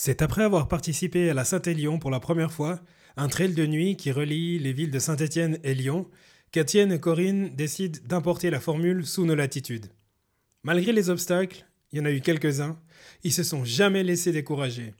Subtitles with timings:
[0.00, 2.80] C'est après avoir participé à la Saint-Élion pour la première fois,
[3.16, 6.06] un trail de nuit qui relie les villes de Saint-Étienne et Lyon,
[6.52, 9.90] qu'Étienne et Corinne décident d'importer la formule sous nos latitudes.
[10.62, 12.78] Malgré les obstacles, il y en a eu quelques-uns,
[13.24, 14.94] ils se sont jamais laissés décourager.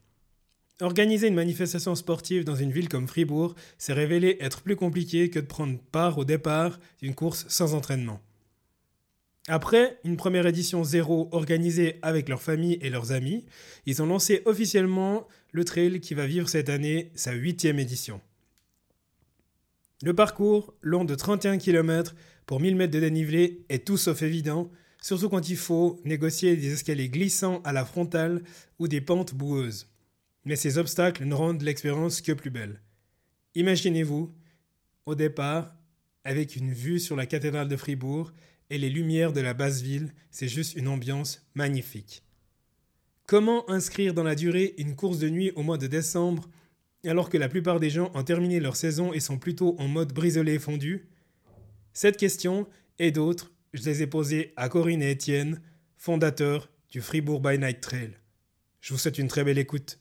[0.81, 5.39] Organiser une manifestation sportive dans une ville comme Fribourg s'est révélé être plus compliqué que
[5.39, 8.21] de prendre part au départ d'une course sans entraînement.
[9.51, 13.47] Après une première édition zéro organisée avec leurs familles et leurs amis,
[13.87, 18.21] ils ont lancé officiellement le trail qui va vivre cette année sa huitième édition.
[20.03, 22.15] Le parcours, long de 31 km
[22.45, 26.75] pour 1000 mètres de dénivelé, est tout sauf évident, surtout quand il faut négocier des
[26.75, 28.43] escaliers glissants à la frontale
[28.79, 29.89] ou des pentes boueuses.
[30.45, 32.83] Mais ces obstacles ne rendent l'expérience que plus belle.
[33.55, 34.31] Imaginez-vous,
[35.07, 35.75] au départ,
[36.25, 38.31] avec une vue sur la cathédrale de Fribourg
[38.71, 42.23] et les lumières de la basse ville, c'est juste une ambiance magnifique.
[43.27, 46.49] Comment inscrire dans la durée une course de nuit au mois de décembre
[47.05, 50.13] alors que la plupart des gens ont terminé leur saison et sont plutôt en mode
[50.13, 51.09] brisolé fondu?
[51.93, 52.67] Cette question
[52.99, 55.61] et d'autres, je les ai posées à Corinne et Étienne,
[55.97, 58.13] fondateurs du Fribourg by Night Trail.
[58.81, 60.01] Je vous souhaite une très belle écoute.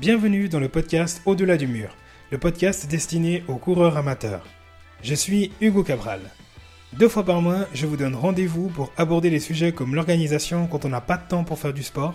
[0.00, 1.96] Bienvenue dans le podcast Au-delà du mur,
[2.30, 4.46] le podcast destiné aux coureurs amateurs.
[5.02, 6.20] Je suis Hugo Cabral.
[6.92, 10.84] Deux fois par mois, je vous donne rendez-vous pour aborder les sujets comme l'organisation quand
[10.84, 12.14] on n'a pas de temps pour faire du sport,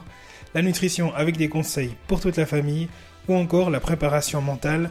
[0.54, 2.88] la nutrition avec des conseils pour toute la famille
[3.28, 4.90] ou encore la préparation mentale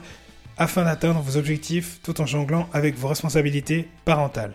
[0.59, 4.53] afin d'atteindre vos objectifs tout en jonglant avec vos responsabilités parentales.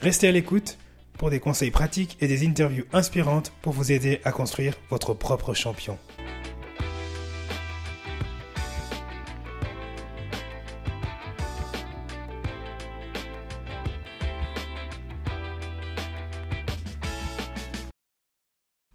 [0.00, 0.78] Restez à l'écoute
[1.16, 5.54] pour des conseils pratiques et des interviews inspirantes pour vous aider à construire votre propre
[5.54, 5.96] champion.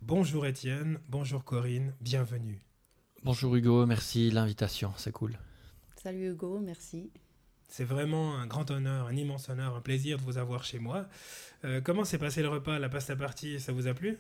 [0.08, 2.62] Bonjour Étienne, bonjour Corinne, bienvenue.
[3.26, 5.38] Bonjour Hugo, merci l'invitation, c'est cool.
[6.02, 7.12] Salut Hugo, merci.
[7.68, 11.08] C'est vraiment un grand honneur, un immense honneur, un plaisir de vous avoir chez moi.
[11.66, 14.18] Euh, comment s'est passé le repas, la pasta partie, ça vous a plu?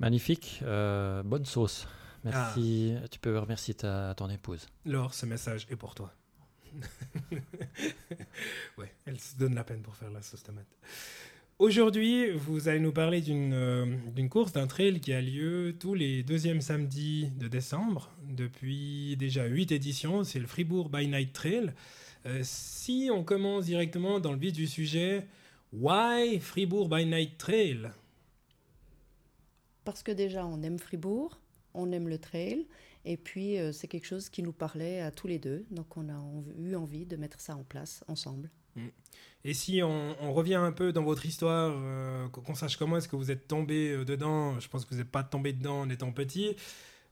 [0.00, 1.86] Magnifique, euh, bonne sauce.
[2.24, 3.06] Merci, ah.
[3.06, 4.66] tu peux remercier ta, ton épouse.
[4.84, 6.12] Laure, ce message est pour toi.
[8.78, 10.76] ouais, elle se donne la peine pour faire la sauce tomate.
[11.60, 16.24] Aujourd'hui, vous allez nous parler euh, d'une course, d'un trail qui a lieu tous les
[16.24, 21.72] deuxièmes samedis de décembre, depuis déjà huit éditions, c'est le Fribourg by Night Trail.
[22.26, 25.28] Euh, si on commence directement dans le vif du sujet,
[25.72, 27.92] why Fribourg by Night Trail?
[29.84, 31.38] Parce que déjà on aime Fribourg,
[31.72, 32.66] on aime le trail,
[33.04, 36.08] et puis euh, c'est quelque chose qui nous parlait à tous les deux, donc on
[36.08, 36.20] a
[36.58, 38.50] eu envie de mettre ça en place ensemble.
[38.74, 38.88] Mm.
[39.46, 43.16] Et si on, revient un peu dans votre histoire, euh, qu'on sache comment est-ce que
[43.16, 46.12] vous êtes tombé euh, dedans, je pense que vous n'êtes pas tombé dedans en étant
[46.12, 46.56] petit,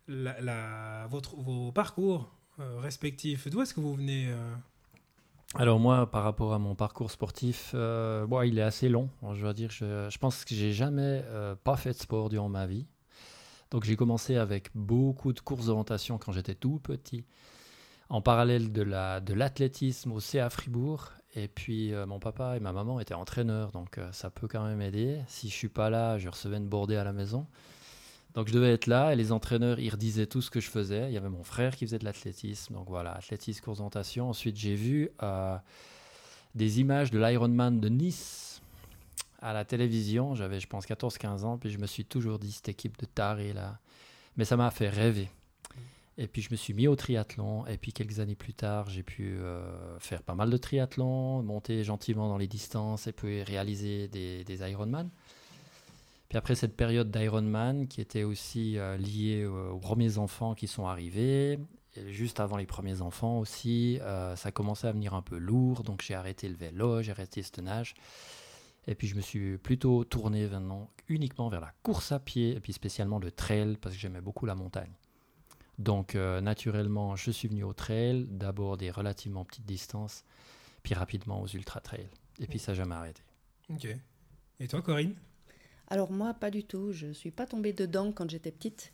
[0.09, 4.33] votre, vos parcours euh, respectifs, d'où est-ce que vous venez
[5.57, 9.11] alors moi, par rapport à mon parcours sportif, il est assez long.
[9.35, 11.23] Je veux dire, je, je pense que j'ai jamais
[11.63, 12.87] pas fait de sport durant ma vie.
[13.71, 17.27] Donc j'ai commencé avec beaucoup de courses d'orientation quand j'étais tout petit,
[18.09, 23.01] en parallèle de l'athlétisme au CA Fribourg et puis euh, mon papa et ma maman
[23.01, 25.21] étaient entraîneurs, donc euh, ça peut quand même aider.
[25.29, 27.47] Si je suis pas là, je recevais une bordée à la maison.
[28.35, 31.09] Donc je devais être là et les entraîneurs, ils redisaient tout ce que je faisais.
[31.09, 34.75] Il y avait mon frère qui faisait de l'athlétisme, donc voilà, athlétisme, course Ensuite, j'ai
[34.75, 35.57] vu euh,
[36.55, 38.63] des images de l'Ironman de Nice
[39.41, 40.35] à la télévision.
[40.35, 43.53] J'avais, je pense, 14-15 ans, puis je me suis toujours dit, cette équipe de tarés
[43.53, 43.79] là.
[44.37, 45.29] Mais ça m'a fait rêver.
[46.19, 47.67] Et puis je me suis mis au triathlon.
[47.67, 51.85] Et puis quelques années plus tard, j'ai pu euh, faire pas mal de triathlon, monter
[51.85, 55.11] gentiment dans les distances et puis réaliser des, Ironman.
[56.29, 60.87] Puis après cette période d'Ironman qui était aussi euh, liée aux, premiers enfants qui sont
[60.87, 61.59] arrivés,
[61.95, 65.83] et juste avant les premiers enfants aussi, euh, ça commençait à venir un peu lourd.
[65.83, 67.95] Donc j'ai arrêté le vélo, j'ai arrêté le nage.
[68.87, 72.61] Et puis je me suis plutôt tourné maintenant uniquement vers la course à pied et
[72.61, 74.93] puis spécialement le trail parce que j'aimais beaucoup la montagne.
[75.79, 80.25] Donc, euh, naturellement, je suis venu au trail, d'abord des relativement petites distances,
[80.83, 82.09] puis rapidement aux ultra trails.
[82.41, 83.23] Et puis, ça n'a jamais arrêté.
[83.71, 83.89] Ok.
[84.61, 85.15] Et toi, Corinne?
[85.89, 86.93] Alors, moi, pas du tout.
[86.93, 88.93] Je ne suis pas tombée dedans quand j'étais petite.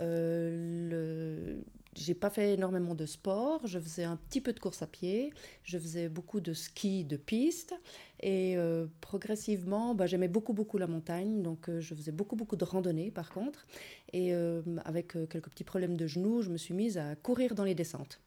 [0.00, 4.80] Euh, le j'ai pas fait énormément de sport, je faisais un petit peu de course
[4.82, 7.74] à pied, je faisais beaucoup de ski de piste.
[8.20, 12.56] Et euh, progressivement, bah, j'aimais beaucoup beaucoup la montagne, donc euh, je faisais beaucoup beaucoup
[12.56, 13.66] de randonnées par contre.
[14.12, 17.64] Et euh, avec quelques petits problèmes de genoux, je me suis mise à courir dans
[17.64, 18.20] les descentes.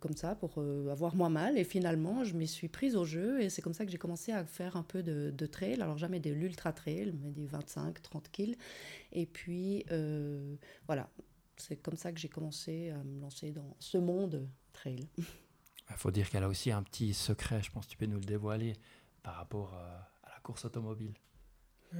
[0.00, 0.58] comme ça pour
[0.90, 1.56] avoir moins mal.
[1.58, 3.40] Et finalement je m'y suis prise au jeu.
[3.40, 5.80] Et c'est comme ça que j'ai commencé à faire un peu de, trail.
[5.82, 8.56] Alors jamais de l'ultra trail mais des 25 30 kills.
[9.12, 9.84] Et puis
[10.86, 11.08] voilà
[11.56, 15.08] c'est comme ça que j'ai commencé à me lancer dans ce monde trail.
[15.16, 15.24] Il
[15.96, 18.24] faut dire qu'elle a aussi un petit secret, je pense que tu peux nous le
[18.24, 18.74] dévoiler,
[19.22, 21.14] par rapport euh, à la course automobile.
[21.94, 21.98] Ah.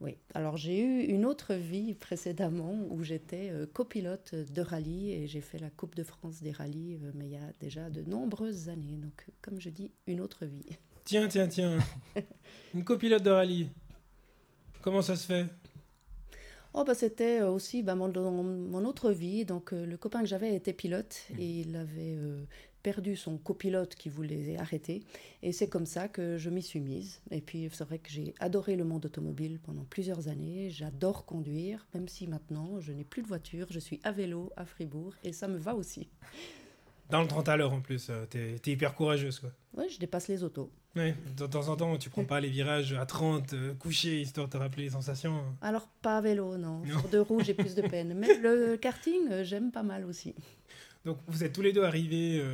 [0.00, 5.26] Oui, alors j'ai eu une autre vie précédemment où j'étais euh, copilote de rallye et
[5.26, 8.02] j'ai fait la Coupe de France des rallyes, euh, mais il y a déjà de
[8.02, 8.96] nombreuses années.
[8.96, 10.64] Donc, comme je dis, une autre vie.
[11.04, 11.78] Tiens, tiens, tiens.
[12.74, 13.68] une copilote de rallye.
[14.80, 15.46] Comment ça se fait?
[16.72, 18.08] Oh, bah, c'était euh, aussi bah, mon,
[18.42, 19.44] mon, autre vie.
[19.44, 21.40] Donc, euh, le copain que j'avais était pilote mmh.
[21.40, 22.44] et il avait euh,
[22.82, 25.02] perdu son copilote qui voulait arrêter.
[25.42, 27.20] Et c'est comme ça que je m'y suis mise.
[27.30, 30.70] Et puis, c'est vrai que j'ai adoré le monde automobile pendant plusieurs années.
[30.70, 33.66] J'adore conduire, même si maintenant, je n'ai plus de voiture.
[33.70, 36.08] Je suis à vélo à Fribourg et ça me va aussi.
[37.10, 39.50] Dans le 30 à l'heure en plus, euh, t'es es hyper courageuse quoi.
[39.76, 40.70] Oui, je dépasse les autos.
[40.96, 44.48] Oui, de temps en temps, tu prends pas les virages à 30, euh, couché, histoire
[44.48, 45.40] de te rappeler les sensations.
[45.60, 46.82] Alors, pas à vélo, non.
[46.84, 48.14] Sur deux roues, j'ai plus de peine.
[48.14, 50.34] Mais le karting, euh, j'aime pas mal aussi.
[51.04, 52.44] Donc, vous êtes tous les deux arrivés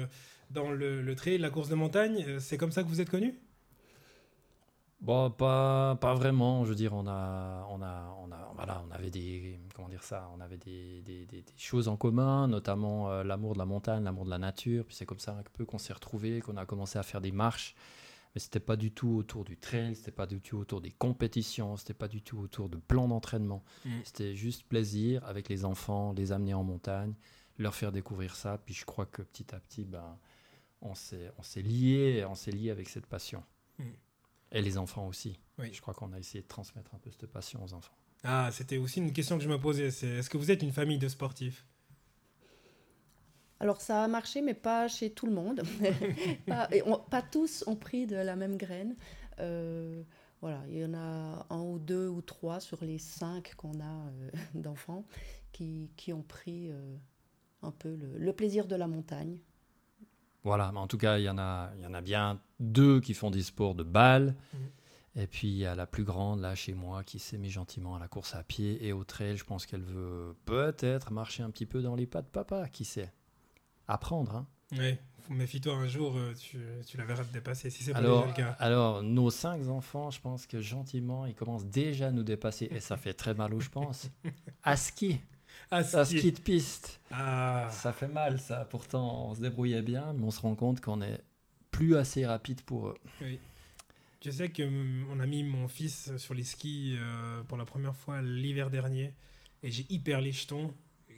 [0.51, 2.39] dans le, le trail, la course de montagne.
[2.39, 3.35] C'est comme ça que vous êtes connus?
[5.01, 6.65] Bon, pas, pas vraiment.
[6.65, 10.03] Je veux dire, on a, on a, on a, voilà, on avait des, comment dire
[10.03, 14.05] ça, on avait des, des, des, choses en commun, notamment euh, l'amour de la montagne,
[14.05, 14.85] l'amour de la nature.
[14.87, 17.33] Puis c'est comme ça un peu qu'on s'est retrouvés, qu'on a commencé à faire des
[17.33, 17.75] marches.
[18.37, 21.79] Mais c'était pas du tout autour du trail, c'était pas du tout autour des compétitions,
[21.79, 23.65] c'était pas du tout autour de plans d'entraînement.
[23.87, 24.01] Mm.
[24.05, 27.15] C'était juste plaisir avec les enfants, les amener en montagne,
[27.57, 28.59] leur faire découvrir ça.
[28.59, 30.19] Puis je crois que petit à petit, ben,
[30.83, 33.43] on s'est, on s'est lié, on s'est lié avec cette passion.
[33.79, 33.85] Mm.
[34.53, 35.41] Et les enfants aussi.
[35.59, 35.73] Oui.
[35.73, 37.97] Je crois qu'on a essayé de transmettre un peu cette passion aux enfants.
[38.23, 39.91] Ah, c'était aussi une question que je me posais.
[39.91, 41.65] C'est est-ce que vous êtes une famille de sportifs?
[43.61, 45.63] Alors ça a marché, mais pas chez tout le monde.
[46.47, 46.69] pas,
[47.11, 48.97] pas, tous ont pris de la même graine.
[49.39, 50.03] Euh,
[50.41, 54.09] voilà, il y en a un ou deux ou trois sur les cinq qu'on a
[54.09, 55.05] euh, d'enfants
[55.53, 56.97] qui, qui, ont pris euh,
[57.63, 59.39] un peu le, le, plaisir de la montagne.
[60.45, 63.01] Voilà, mais en tout cas, il y en a, il y en a bien deux
[63.01, 64.37] qui font des sports de balle.
[64.53, 64.59] Mmh.
[65.19, 67.97] Et puis il y a la plus grande là chez moi qui s'est mis gentiment
[67.97, 69.39] à la course à pied et au trail.
[69.39, 72.85] Je pense qu'elle veut peut-être marcher un petit peu dans les pas de papa, qui
[72.85, 73.11] sait?
[73.89, 74.47] Apprendre, hein.
[74.73, 74.97] Oui,
[75.31, 78.33] méfie-toi un jour, euh, tu, tu, la verras te dépasser si c'est pas alors, le
[78.33, 78.57] cas.
[78.59, 82.81] Alors, nos cinq enfants, je pense que gentiment, ils commencent déjà à nous dépasser et
[82.81, 84.11] ça fait très mal où je pense.
[84.65, 85.21] à ski.
[85.71, 86.33] À ski.
[86.33, 87.01] de piste.
[87.11, 87.69] Ah.
[87.71, 88.65] Ça fait mal, ça.
[88.65, 91.21] Pourtant, on se débrouillait bien, mais on se rend compte qu'on est
[91.71, 92.99] plus assez rapide pour eux.
[93.21, 93.39] Oui.
[94.25, 97.95] Je sais qu'on hum, a mis mon fils sur les skis euh, pour la première
[97.95, 99.15] fois l'hiver dernier
[99.63, 100.75] et j'ai hyper les jetons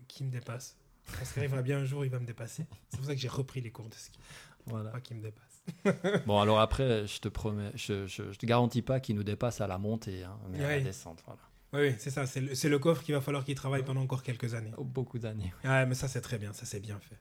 [0.09, 0.77] qui me dépassent.
[1.17, 2.67] Parce qu'il arrivera bien un jour, il va me dépasser.
[2.91, 4.19] C'est pour ça que j'ai repris les cours de ski.
[4.67, 4.91] Voilà.
[4.91, 6.25] Pas qu'il me dépasse.
[6.27, 9.67] bon, alors après, je te promets, je, je, te garantis pas qu'il nous dépasse à
[9.67, 11.23] la montée, hein, mais à la descente.
[11.27, 11.41] Voilà.
[11.73, 12.27] Oui, c'est ça.
[12.27, 14.73] C'est le, le, coffre qu'il va falloir qu'il travaille pendant encore quelques années.
[14.79, 15.53] Oh, beaucoup d'années.
[15.65, 16.53] Ouais, mais ça, c'est très bien.
[16.53, 17.19] Ça, c'est bien fait.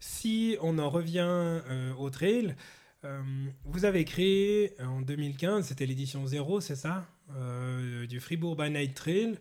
[0.00, 2.56] Si on en revient euh, au trail,
[3.04, 3.22] euh,
[3.64, 7.06] vous avez créé en 2015, c'était l'édition 0, c'est ça
[7.36, 9.38] euh, Du Fribourg by Night Trail.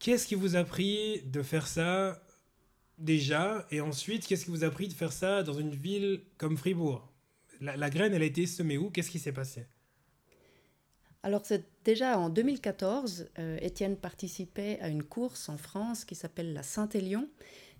[0.00, 2.20] Qu'est-ce qui vous a pris de faire ça
[3.00, 6.56] déjà Et ensuite, qu'est-ce qui vous a pris de faire ça dans une ville comme
[6.56, 7.06] Fribourg?
[7.60, 8.90] La, graine, elle a été semée où?
[8.90, 9.66] Qu'est-ce qui s'est passé?
[11.22, 16.54] Alors c'est déjà en 2014, euh, Étienne participait à une course en France qui s'appelle
[16.54, 17.28] la Saint-Élion.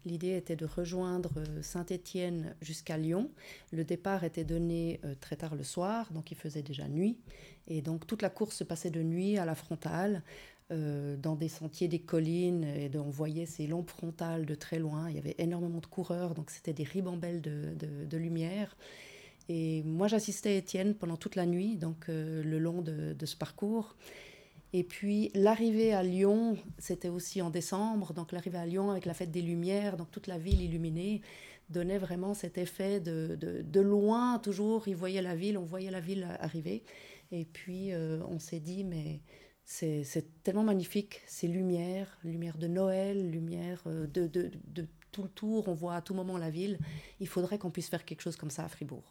[0.05, 3.31] L'idée était de rejoindre euh, Saint-Étienne jusqu'à Lyon.
[3.73, 7.19] Le départ était donné euh, très tard le soir, donc il faisait déjà nuit.
[7.67, 10.23] Et donc toute la course se passait de nuit à la frontale,
[10.71, 15.09] euh, dans des sentiers, des collines, et on voyait ces longues frontales de très loin.
[15.11, 18.77] Il y avait énormément de coureurs, donc c'était des ribambelles de, lumière.
[19.49, 23.37] Et moi j'assistais à Étienne pendant toute la nuit, donc le long de, de ce
[23.37, 23.97] parcours.
[24.73, 29.15] Et puis l'arrivée à Lyon, c'était aussi en décembre, donc l'arrivée à Lyon avec la
[29.15, 31.23] fête des Lumières, donc toute la ville illuminée,
[31.71, 36.00] donnait vraiment cet effet de, de, loin, toujours, il voyait la ville, on voyait la
[36.00, 36.83] ville arriver.
[37.33, 39.21] Et puis euh, on s'est dit, mais
[39.73, 45.69] c'est tellement magnifique, ces lumières, lumières de Noël, lumières euh, de, de tout le tour,
[45.69, 46.79] on voit à tout moment la ville,
[47.21, 49.05] il faudrait qu'on puisse faire quelque chose comme ça à Fribourg.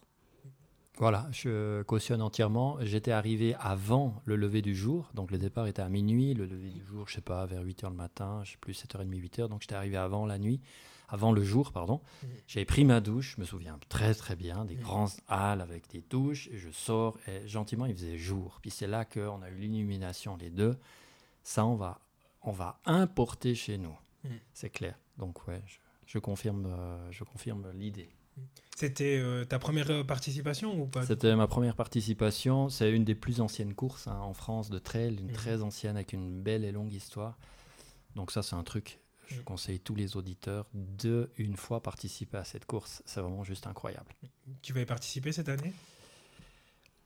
[1.00, 2.76] Voilà, je cautionne entièrement.
[2.82, 6.68] J'étais arrivé avant le lever du jour, donc le départ était à minuit, le lever
[6.68, 9.62] du jour, je sais pas, vers 8h le matin, je sais plus, 7h30, 8h, donc
[9.62, 10.60] j'étais arrivé avant la nuit,
[11.08, 12.02] avant le jour, pardon.
[12.22, 12.28] Mhm.
[12.46, 14.82] J'avais pris ma douche, je me souviens très très bien, des Mhm.
[14.82, 18.58] grandes halles avec des douches, et je sors, et gentiment il faisait jour.
[18.60, 20.76] Puis c'est là qu'on a eu l'illumination, les deux.
[21.42, 21.98] Ça, on va,
[22.42, 24.32] on va importer chez nous, Mhm.
[24.52, 24.96] c'est clair.
[25.16, 28.10] Donc ouais, je, je confirme, euh, je confirme l'idée.
[28.76, 31.04] C'était euh, ta première euh, participation ou pas?
[31.04, 32.68] C'était ma première participation.
[32.70, 35.32] C'est une des plus anciennes courses hein, en France de trail, une Mhm.
[35.32, 37.38] très ancienne avec une belle et longue histoire.
[38.16, 39.00] Donc ça, c'est un truc.
[39.28, 39.44] Je Mhm.
[39.44, 43.02] conseille tous les auditeurs de une fois participer à cette course.
[43.06, 44.12] C'est vraiment juste incroyable.
[44.62, 45.72] Tu vas y participer cette année?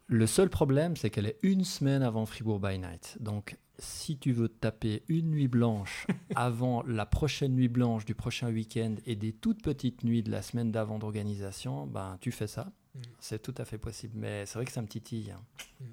[0.06, 3.16] Le seul problème, c'est qu'elle est une semaine avant Fribourg by Night.
[3.20, 8.14] Donc, si tu veux te taper une nuit blanche avant la prochaine nuit blanche du
[8.14, 12.46] prochain week-end et des toutes petites nuits de la semaine d'avant d'organisation, ben tu fais
[12.46, 12.70] ça.
[12.94, 13.00] Mm.
[13.18, 14.14] C'est tout à fait possible.
[14.16, 15.30] Mais c'est vrai que ça me titille.
[15.30, 15.42] hein.
[15.80, 15.84] Mm.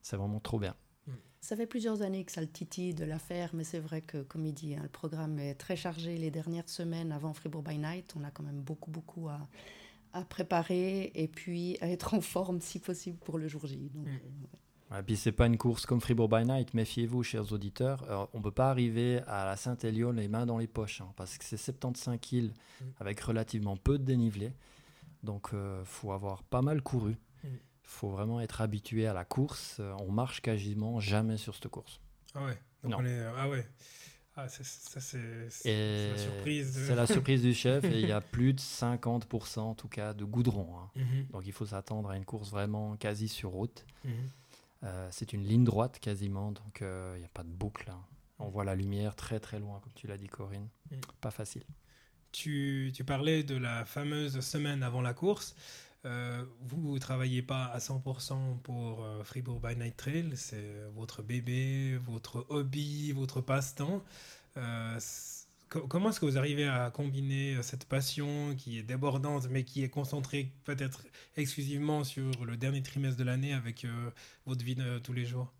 [0.00, 0.74] C'est vraiment trop bien.
[1.40, 4.22] Ça fait plusieurs années que ça le titille de la faire, mais c'est vrai que,
[4.22, 7.78] comme il dit, hein, le programme est très chargé les dernières semaines avant Fribourg by
[7.78, 8.14] Night.
[8.16, 9.40] On a quand même beaucoup, beaucoup à,
[10.12, 13.90] à préparer et puis à être en forme si possible pour le jour J.
[13.94, 14.10] Donc, Mm.
[14.92, 18.26] euh, Et puis c'est pas une course comme Fribourg by Night, méfiez-vous chers auditeurs, Euh,
[18.34, 21.44] on peut pas arriver à la Saint-Élion les mains dans les poches, hein, parce que
[21.44, 22.84] c'est 75 kills Mm.
[23.00, 24.52] avec relativement peu de dénivelé,
[25.22, 27.58] donc il faut avoir pas mal couru, il Mm.
[27.82, 32.00] faut vraiment être habitué à la course, Euh, on marche quasiment jamais sur cette course.
[32.34, 32.58] Ah ouais.
[32.82, 32.98] Donc Non.
[33.00, 33.66] on est- ah ouais.
[34.34, 36.74] Ah, c'est- ça c'est c'est- Et c'est la surprise.
[36.74, 39.88] de- C'est la surprise du chef, et il y a plus de 50% en tout
[39.88, 40.90] cas de goudron, hein.
[40.96, 43.84] Mhm, donc il faut s'attendre à une course vraiment quasi sur route.
[44.04, 44.12] mhm.
[44.84, 47.88] Euh, c'est une ligne droite quasiment, donc il n'y a pas de boucle.
[47.90, 48.00] hein.
[48.40, 50.66] On voit la lumière très très loin, comme tu l'as dit Corinne.
[50.90, 50.96] Mm.
[51.20, 51.62] Pas facile.
[52.32, 55.54] Tu, tu parlais de la fameuse semaine avant la course.
[56.04, 60.32] Euh, vous ne travaillez pas à 100% pour euh, Fribourg by Night Trail.
[60.34, 64.02] C'est votre bébé, votre hobby, votre passe-temps.
[64.56, 64.98] Euh,
[65.68, 69.84] comment est-ce que vous arrivez à combiner euh, cette passion qui est débordante mais qui
[69.84, 71.04] est concentrée peut-être
[71.36, 73.86] exclusivement sur le dernier trimestre de l'année avec
[74.46, 75.52] votre vie de tous les jours?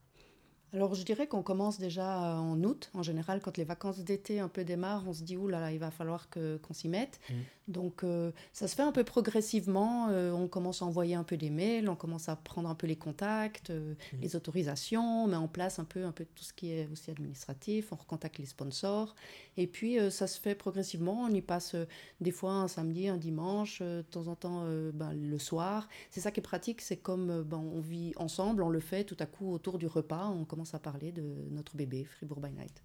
[0.75, 2.91] Alors je dirais qu'on commence déjà en août.
[2.95, 5.79] En général, quand les vacances d'été un peu démarrent, on se dit, là là, il
[5.79, 7.21] va falloir que, qu'on s'y mette.
[7.29, 7.37] Mhm.
[7.69, 10.09] Donc euh, ça se fait un peu progressivement.
[10.09, 12.87] Euh, on commence à envoyer un peu des mails, on commence à prendre un peu
[12.87, 14.21] les contacts, euh, Mhm.
[14.21, 17.11] les autorisations, on met en place un peu, un peu tout ce qui est aussi
[17.11, 19.15] administratif, on recontacte les sponsors.
[19.59, 21.23] Et puis euh, ça se fait progressivement.
[21.23, 21.85] On y passe euh,
[22.21, 25.89] des fois un samedi, un dimanche, euh, de temps en temps euh, ben, le soir.
[26.11, 29.05] C'est ça qui est pratique, c'est comme euh, ben, on vit ensemble, on le fait
[29.05, 32.51] tout à coup autour du repas, on commence à parler de notre bébé, Fribourg by
[32.53, 32.83] Night.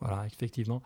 [0.00, 0.82] Voilà, effectivement.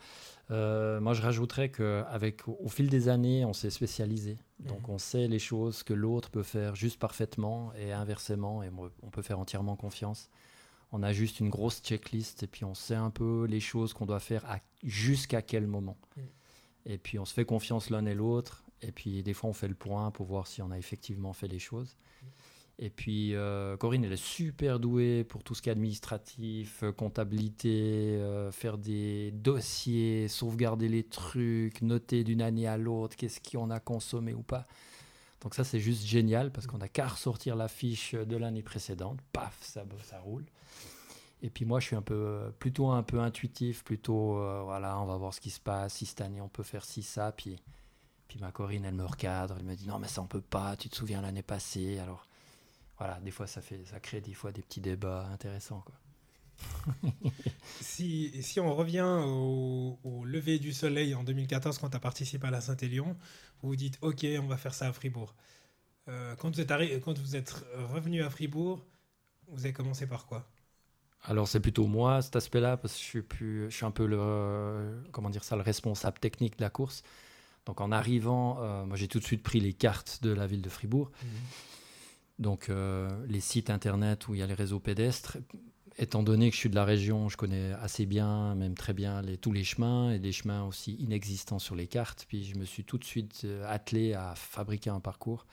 [0.51, 4.39] Euh, moi, je rajouterais qu'avec au fil des années, on s'est spécialisé.
[4.59, 4.95] Donc, Mhm.
[4.95, 8.71] on sait les choses que l'autre peut faire juste parfaitement et inversement, et
[9.03, 10.31] on peut faire entièrement confiance.
[10.91, 14.07] On a juste une grosse checklist et puis on sait un peu les choses qu'on
[14.07, 15.97] doit faire à- jusqu'à quel moment.
[16.17, 16.25] Mhm.
[16.87, 18.65] Et puis, on se fait confiance l'un et l'autre.
[18.83, 21.49] Et puis, des fois, on fait le point pour voir si on a effectivement fait
[21.49, 21.97] les choses.
[22.79, 26.91] Et puis, euh, Corinne, elle est super douée pour tout ce qui est administratif, euh,
[26.91, 33.71] comptabilité, euh, faire des dossiers, sauvegarder les trucs, noter d'une année à l'autre qu'est-ce qu'on
[33.71, 34.67] a consommé ou pas.
[35.41, 39.21] Donc ça, c'est juste génial parce qu'on n'a qu'à ressortir la fiche de l'année précédente.
[39.33, 40.45] Paf, ça, ça roule.
[41.43, 45.17] Et puis moi, je suis un peu, plutôt un peu intuitif, plutôt, voilà, on va
[45.19, 45.95] voir ce qui se passe.
[45.95, 47.31] Si cette année, on peut faire ci, ça.
[47.33, 47.57] Puis,
[48.27, 50.75] puis ma Corinne, elle me recadre, elle me dit non, mais ça, on peut pas.
[50.77, 51.99] Tu te souviens l'année passée.
[51.99, 52.27] Alors,
[52.99, 55.83] voilà, des fois, ça, fait, ça crée des fois des petits débats intéressants.
[55.85, 55.95] Quoi.
[57.81, 62.47] Si, si on revient au, au lever du soleil en 2014 quand tu as participé
[62.47, 63.17] à la Saint-Élion,
[63.63, 65.35] vous vous dites ok on va faire ça à Fribourg.
[66.09, 67.53] Euh, quand, vous êtes arri- quand vous êtes
[67.93, 68.85] revenu à Fribourg,
[69.49, 70.49] vous avez commencé par quoi?
[71.23, 74.07] Alors c'est plutôt moi cet aspect-là parce que je suis plus, je suis un peu
[74.07, 77.03] le, comment dire ça, le responsable technique de la course.
[77.67, 80.63] Donc en arrivant, euh, moi j'ai tout de suite pris les cartes de la ville
[80.63, 81.11] de Fribourg.
[82.39, 85.39] Donc euh, les sites internet où il y a les réseaux pédestres.
[85.97, 89.23] Étant donné que je suis de la région, je connais assez bien, même très bien
[89.41, 92.25] tous les chemins et des chemins aussi inexistants sur les cartes.
[92.29, 95.47] Puis je me suis tout de suite euh, attelé à fabriquer un parcours,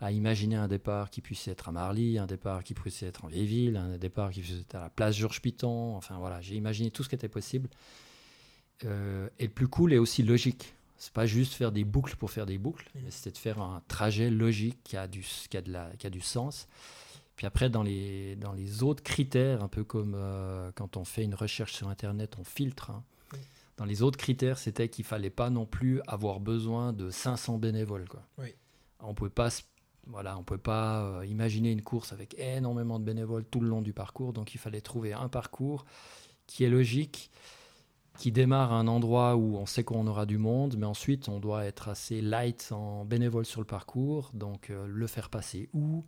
[0.00, 3.28] à imaginer un départ qui puisse être à Marly, un départ qui puisse être en
[3.28, 5.96] Vieille-Ville, un départ qui puisse être à la place Georges Piton.
[5.96, 7.68] Enfin voilà, j'ai imaginé tout ce qui était possible.
[8.84, 10.74] Euh, et le plus cool est aussi logique.
[11.02, 13.82] C'est pas juste faire des boucles pour faire des boucles, mais c'est de faire un
[13.88, 16.68] trajet logique qui a du, qui a de la, qui a du sens.
[17.34, 21.24] Puis après, dans les, dans les autres critères, un peu comme euh, quand on fait
[21.24, 22.90] une recherche sur Internet, on filtre.
[22.90, 23.02] hein.
[23.32, 23.40] Oui.
[23.78, 28.08] Dans les autres critères, c'était qu'il fallait pas non plus avoir besoin de 500 bénévoles.
[28.08, 28.22] Quoi.
[28.38, 28.54] Oui.
[29.00, 29.48] On pouvait pas
[30.06, 33.92] voilà, on peut pas imaginer une course avec énormément de bénévoles tout le long du
[33.92, 34.32] parcours.
[34.32, 35.84] Donc il fallait trouver un parcours
[36.46, 37.32] qui est logique,
[38.18, 41.40] qui démarre à un endroit où on sait qu'on aura du monde, mais ensuite on
[41.40, 46.04] doit être assez light en bénévole sur le parcours, donc le faire passer où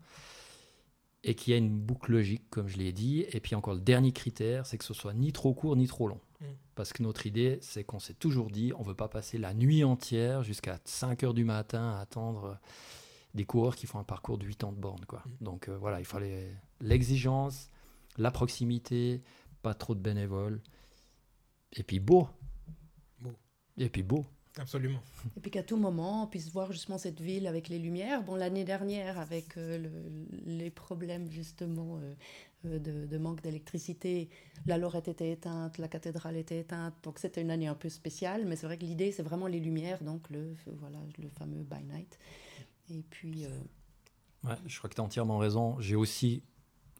[1.24, 3.24] et qui a une boucle logique, comme je l'ai dit.
[3.32, 6.06] Et puis encore le dernier critère, c'est que ce soit ni trop court ni trop
[6.06, 6.20] long.
[6.40, 6.44] Mm.
[6.74, 9.54] Parce que notre idée, c'est qu'on s'est toujours dit, on ne veut pas passer la
[9.54, 12.58] nuit entière jusqu'à 5 heures du matin à attendre
[13.34, 15.04] des coureurs qui font un parcours de 8 ans de borne.
[15.06, 15.22] Quoi.
[15.26, 15.44] Mm.
[15.44, 17.70] Donc euh, voilà, il fallait l'exigence,
[18.18, 19.22] la proximité,
[19.62, 20.60] pas trop de bénévoles.
[21.74, 22.28] Et puis beau.
[23.20, 23.32] beau.
[23.76, 24.26] Et puis beau.
[24.56, 25.00] Absolument.
[25.36, 28.22] Et puis qu'à tout moment, on puisse voir justement cette ville avec les lumières.
[28.22, 29.88] Bon, l'année dernière, avec euh,
[30.46, 32.14] les problèmes justement euh,
[32.66, 34.28] euh, de, manque d'électricité,
[34.66, 36.94] la lorette était éteinte, la cathédrale était éteinte.
[37.02, 39.58] Donc c'était une année un peu spéciale, mais c'est vrai que l'idée, c'est vraiment les
[39.58, 42.18] lumières, donc le, voilà, le fameux by night.
[42.90, 43.46] Et puis.
[44.44, 45.80] Ouais, je crois que tu as entièrement raison.
[45.80, 46.44] J'ai aussi,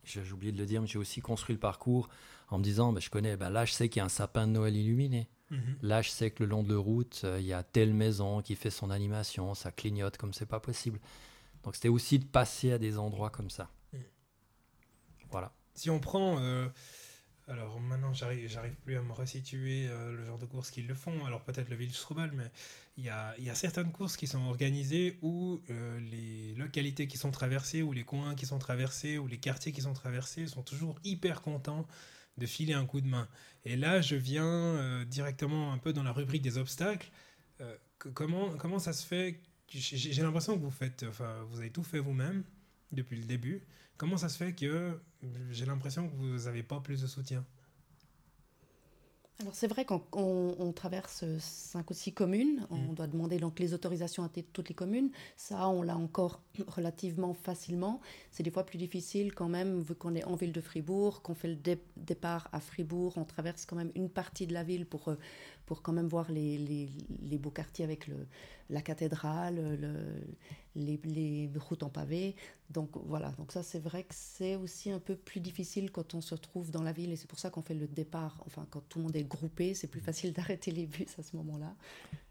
[0.03, 2.09] j'ai oublié de le dire, mais j'ai aussi construit le parcours
[2.55, 4.47] en me disant, bah, je connais, bah, là, je sais qu'il y a un sapin
[4.47, 5.29] de Noël illuminé.
[5.51, 5.77] Mhm.
[5.83, 8.43] Là, je sais que le long de la route, euh, il y a telle maison
[8.43, 11.01] qui fait son animation, ça clignote comme c'est pas possible.
[11.65, 13.69] Donc, c'était aussi de passer à des endroits comme ça.
[13.93, 14.01] Mhm.
[15.31, 15.53] Voilà.
[15.75, 16.39] Si on prend.
[16.39, 16.69] Euh,
[17.49, 20.95] alors maintenant, j'arrive, j'arrive plus à me resituer euh, le genre de courses qu'ils le
[20.95, 21.27] font.
[21.27, 22.51] Alors peut-être le Strobel, mais
[22.97, 27.33] il y a, y a, certaines courses qui sont organisées où les localités qui sont
[27.33, 30.99] traversées, ou les coins qui sont traversés, ou les quartiers qui sont traversés sont toujours
[31.05, 31.87] hyper contents
[32.39, 33.29] de filer un coup de main.
[33.65, 37.11] Et là, je viens euh, directement un peu dans la rubrique des obstacles.
[37.61, 37.77] Euh,
[38.13, 41.99] comment, comment ça se fait J'ai l'impression que vous faites, enfin, vous avez tout fait
[41.99, 42.45] vous-même
[42.93, 43.63] depuis le début.
[43.97, 45.01] Comment ça se fait que
[45.51, 47.45] j'ai l'impression que vous n'avez pas plus de soutien?
[49.41, 52.95] Alors c'est vrai qu'on traverse cinq ou six communes, on mmh.
[52.95, 55.11] doit demander donc les autorisations à toutes les communes.
[55.37, 58.01] Ça, on l'a encore relativement facilement.
[58.31, 61.35] C'est des fois plus difficile quand même, vu qu'on est en ville de Fribourg, qu'on
[61.35, 61.59] fait le
[61.97, 65.17] départ à Fribourg, on traverse quand même une partie de la ville pour, euh,
[65.67, 66.89] pour quand même voir les, les,
[67.23, 68.29] les beaux quartiers avec le,
[68.71, 69.91] la cathédrale, le,
[70.75, 72.35] les, les, routes en pavé.
[72.71, 76.21] Donc voilà, donc ça c'est vrai que c'est aussi un peu plus difficile quand on
[76.21, 78.43] se trouve dans la ville et c'est pour ça qu'on fait le départ.
[78.47, 81.37] Enfin, quand tout le monde est groupé, c'est plus facile d'arrêter les bus à ce
[81.37, 81.75] moment-là.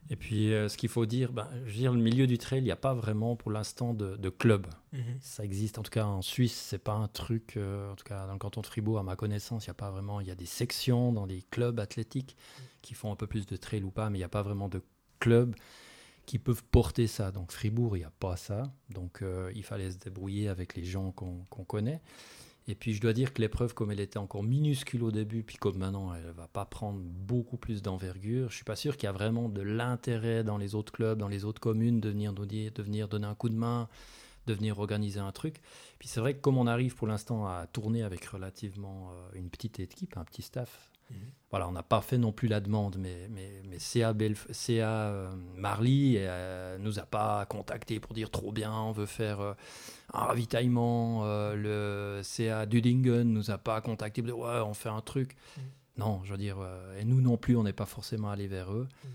[0.10, 2.60] Et puis euh, ce qu'il faut dire, ben, je veux dire, le milieu du trail,
[2.60, 4.68] il n'y a pas vraiment pour l'instant de, de, club.
[4.92, 5.18] Mhm.
[5.22, 8.28] Ça existe, en tout cas en Suisse, c'est pas un truc, euh, en tout cas
[8.28, 10.32] dans le canton de Fribourg, à ma connaissance, il n'y a pas vraiment, il y
[10.32, 12.36] a des sections dans des clubs athlétiques
[12.82, 14.68] qui font un peu plus de trail ou pas, mais il n'y a pas vraiment
[14.68, 14.82] de
[15.20, 15.56] club
[16.26, 17.32] qui peuvent porter ça.
[17.32, 18.72] Donc Fribourg, il n'y a pas ça.
[18.90, 22.02] Donc euh, il fallait se débrouiller avec les gens qu'on connaît.
[22.68, 25.58] Et puis je dois dire que l'épreuve, comme elle était encore minuscule au début, puis
[25.58, 29.10] comme maintenant elle va pas prendre beaucoup plus d'envergure, je suis pas sûr qu'il y
[29.10, 32.70] a vraiment de l'intérêt dans les autres clubs, dans les autres communes de venir, donner,
[32.70, 33.90] de venir donner un coup de main,
[34.48, 35.62] de venir organiser un truc.
[36.00, 39.50] Puis c'est vrai que comme on arrive pour l'instant à tourner avec relativement euh, une
[39.50, 41.34] petite équipe, un petit staff, Mhm.
[41.54, 44.12] Voilà, on n'a pas fait non plus la demande, mais, mais, mais CA,
[44.50, 49.40] CA euh, Marley euh, nous a pas contacté pour dire trop bien, on veut faire
[49.40, 49.54] euh,
[50.14, 51.24] un ravitaillement.
[51.54, 55.36] le CA Dudingen nous a pas contacté pour dire ouais, on fait un truc.
[55.58, 55.64] Mhm.
[55.98, 56.58] Non, je veux dire,
[56.98, 58.88] et nous non plus, on n'est pas forcément allé vers eux.
[59.04, 59.12] Mhm.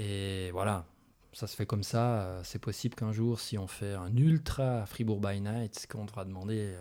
[0.00, 0.84] Et voilà,
[1.32, 2.40] ça se fait comme ça.
[2.44, 6.72] C'est possible qu'un jour, si on fait un ultra Fribourg by Night, qu'on devra demander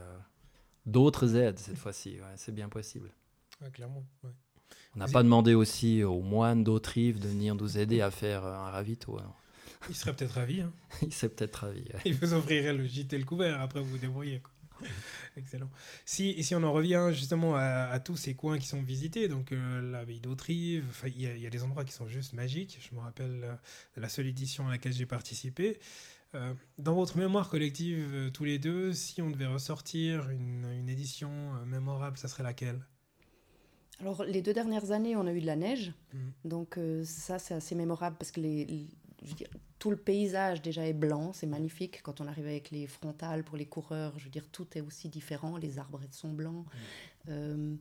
[0.86, 2.20] d'autres aides cette fois-ci.
[2.36, 3.10] c'est bien possible
[3.74, 4.06] clairement.
[4.96, 8.72] On n'a pas demandé aussi aux moines d'Autrive de venir nous aider à faire un
[8.72, 9.18] ravito.
[9.20, 9.34] Hein.
[9.90, 10.62] Il serait peut-être ravi.
[10.62, 10.72] Hein.
[11.02, 11.86] Il serait peut-être ravi.
[12.06, 14.42] Il vous offrirait le gîte et le couvert, après vous vous débrouillez.
[15.38, 15.70] Excellent.
[16.06, 19.92] Si, si on en revient justement à, tous ces coins qui sont visités, donc euh,
[19.92, 22.80] l'abbaye d'Autrive, il y, a des endroits qui sont juste magiques.
[22.90, 23.54] Je me rappelle euh,
[23.96, 25.80] de la seule édition à laquelle j'ai participé.
[26.36, 31.54] Euh, dans votre mémoire collective, tous les deux, si on devait ressortir une, une édition
[31.66, 32.86] mémorable, ça serait laquelle?
[34.00, 35.94] Alors, les deux dernières années, on a eu de la neige.
[36.14, 36.18] Mm.
[36.46, 38.88] Donc, euh, ça, c'est assez mémorable parce que les,
[39.80, 41.34] tout le paysage déjà est blanc.
[41.34, 42.02] C'est magnifique.
[42.04, 45.10] Quand on arrive avec les frontales pour les coureurs, je veux dire, tout est aussi
[45.10, 45.58] différent.
[45.58, 46.66] Les arbres sont blancs.
[46.66, 47.30] Mm.
[47.30, 47.76] Euh,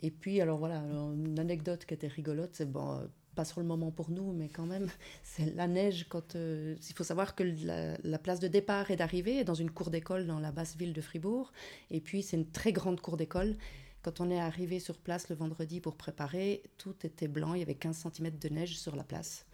[0.00, 3.90] et puis, alors voilà, une anecdote qui était rigolote, c'est bon, pas sur le moment
[3.90, 4.88] pour nous, mais quand même,
[5.24, 6.36] c'est la neige quand.
[6.36, 9.70] Euh, il faut savoir que la, la, place de départ et d'arrivée est dans une
[9.70, 11.52] cour d'école dans la basse ville de Fribourg.
[11.90, 13.56] Et puis, c'est une très grande cour d'école.
[14.04, 17.62] Quand on est arrivé sur place le vendredi pour préparer, tout était blanc, il y
[17.62, 19.46] avait 15 cm de neige sur la place.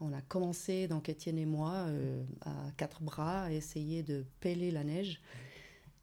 [0.00, 4.72] On a commencé, donc Étienne et moi, euh, à quatre bras, à essayer de peler
[4.72, 5.20] la neige.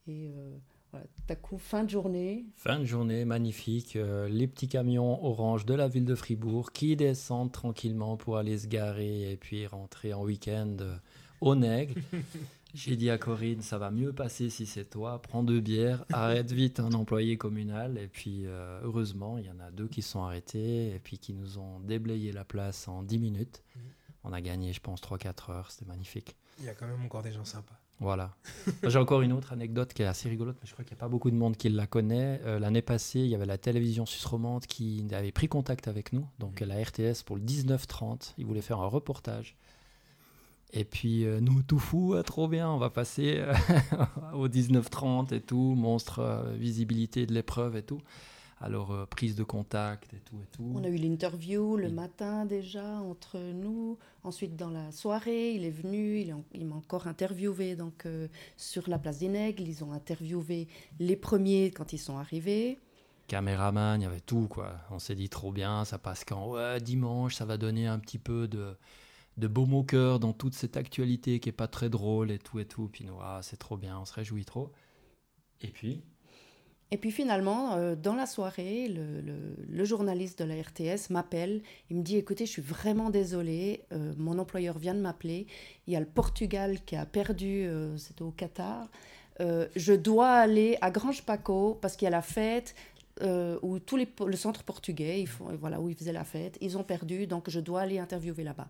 [0.07, 0.55] Et euh,
[0.91, 2.45] voilà, tout à coup, fin de journée.
[2.55, 3.97] Fin de journée, magnifique.
[3.97, 8.59] Euh, les petits camions orange de la ville de Fribourg qui descendent tranquillement pour aller
[8.59, 10.77] se garer et puis rentrer en week-end
[11.41, 11.95] au Nègre.
[12.75, 15.21] J'ai dit à Corinne, ça va mieux passer si c'est toi.
[15.21, 17.97] Prends deux bières, arrête vite un employé communal.
[17.97, 21.33] Et puis, euh, heureusement, il y en a deux qui sont arrêtés et puis qui
[21.33, 23.63] nous ont déblayé la place en 10 minutes.
[23.75, 23.81] Mhm.
[24.25, 25.71] On a gagné, je pense, 3-4 heures.
[25.71, 26.35] C'était magnifique.
[26.59, 27.79] Il y a quand même encore des gens sympas.
[27.99, 28.35] Voilà.
[28.83, 31.01] J'ai encore une autre anecdote qui est assez rigolote, mais je crois qu'il n'y a
[31.01, 32.39] pas beaucoup de monde qui la connaît.
[32.45, 36.13] Euh, l'année passée, il y avait la télévision suisse romande qui avait pris contact avec
[36.13, 36.67] nous, donc mhm.
[36.67, 38.35] la RTS pour le 19-30.
[38.37, 39.57] Ils voulaient faire un reportage
[40.71, 43.53] et puis euh, nous, tout fou, euh, trop bien, on va passer euh,
[44.33, 48.01] au 19-30 et tout, monstre visibilité de l'épreuve et tout.
[48.61, 50.69] Alors prise de contact et tout et tout.
[50.75, 53.97] On a eu l'interview le matin déjà entre nous.
[54.25, 56.19] Ensuite dans la soirée, il est venu,
[56.53, 58.05] il, m'a encore interviewé donc
[58.57, 59.63] sur la place des Nègles.
[59.63, 60.67] Ils ont interviewé
[60.99, 62.77] les premiers quand ils sont arrivés
[63.29, 64.73] caméraman, il y avait tout quoi.
[64.89, 66.49] On s'est dit trop bien, ça passe quand?
[66.49, 68.75] Ouais, dimanche, ça va donner un petit peu de
[69.39, 72.65] de beaux cœur dans toute cette actualité qui est pas très drôle et tout et
[72.65, 72.89] tout.
[72.91, 74.71] Puis nous, ah, c'est trop bien, on se réjouit trop.
[75.61, 76.03] Et puis?
[76.91, 81.61] Et puis finalement, euh, dans la soirée, le, journaliste de la RTS m'appelle.
[81.89, 85.47] Il me dit Écoutez, je suis vraiment désolé, euh, mon employeur vient de m'appeler.
[85.87, 88.89] Il y a le Portugal qui a perdu, euh, c'était au Qatar.
[89.39, 92.75] je dois aller à Grange Paco parce qu'il y a la fête.
[93.61, 96.77] Où tous les, le centre portugais, ils font, voilà, où ils faisaient la fête, ils
[96.77, 98.69] ont perdu, donc je dois aller interviewer là-bas.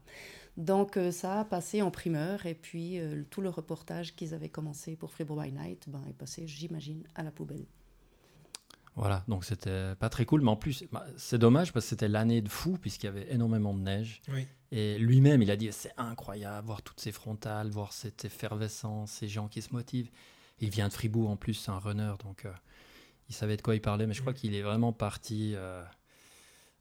[0.60, 4.50] Donc euh, ça a passé en primeur et puis euh, tout le reportage qu'ils avaient
[4.50, 7.66] commencé pour Fribourg by Night ben, est passé, j'imagine, à la poubelle.
[8.96, 12.10] Voilà, donc c'était pas très cool, mais en plus, bah, c'est dommage parce que c'était
[12.10, 14.22] l'année de fou puisqu'il y avait énormément de neige.
[14.72, 19.30] Et lui-même, il a dit c'est incroyable, voir toutes ces frontales, voir cette effervescence, ces
[19.30, 20.12] gens qui se motivent.
[20.60, 22.52] Il vient de Fribourg en plus, c'est un runner, donc euh,
[23.30, 25.56] il savait de quoi il parlait, mais je crois qu'il est vraiment parti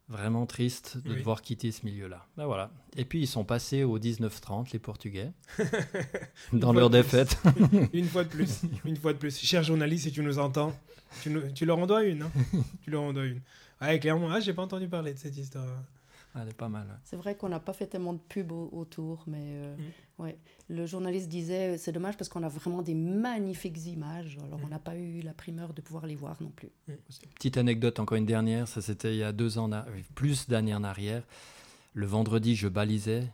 [0.09, 2.27] Vraiment triste de devoir quitter ce milieu-là.
[2.39, 2.71] Ben voilà.
[2.97, 5.33] Et puis ils sont passés au 19-30, les Portugais,
[6.55, 7.39] dans leur défaite.
[7.93, 9.39] une fois de plus, une fois de plus.
[9.39, 10.75] Cher journaliste, si tu nous entends,
[11.23, 12.23] tu, tu leur en dois une.
[12.23, 12.31] Hein
[12.83, 13.43] tu leur en dois une.
[13.83, 15.67] Ouais, clairement, ah, j'ai pas entendu parler de cette histoire.
[16.41, 16.87] Elle est pas mal.
[17.05, 20.23] C'est vrai qu'on n'a pas fait tellement de pub autour, mais euh, mm.
[20.23, 20.39] ouais.
[20.69, 24.39] le journaliste disait c'est dommage parce qu'on a vraiment des magnifiques images.
[24.45, 24.65] Alors mm.
[24.65, 26.71] on n'a pas eu la primeur de pouvoir les voir non plus.
[26.87, 26.93] Mm.
[27.35, 29.71] Petite anecdote, encore une dernière, ça c'était il y a deux ans,
[30.15, 31.23] plus d'années en arrière.
[31.95, 33.25] Le vendredi, je balisais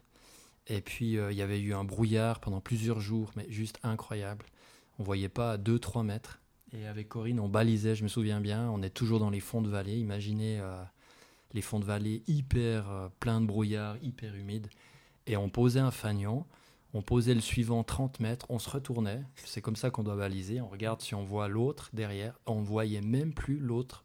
[0.67, 4.47] et puis euh, il y avait eu un brouillard pendant plusieurs jours, mais juste incroyable.
[4.99, 6.40] On voyait pas à 2-3 mètres.
[6.73, 9.62] Et avec Corinne, on balisait, je me souviens bien, on est toujours dans les fonds
[9.62, 9.99] de vallée.
[9.99, 10.61] Imaginez.
[10.61, 10.83] Euh,
[11.55, 14.69] les fonds de vallée hyper euh, pleins de brouillard, hyper humides.
[15.27, 16.45] Et on posait un fanion,
[16.93, 19.23] on posait le suivant 30 mètres, on se retournait.
[19.37, 20.61] C'est comme ça qu'on doit baliser.
[20.61, 22.38] On regarde si on voit l'autre derrière.
[22.47, 24.05] On ne voyait même plus l'autre,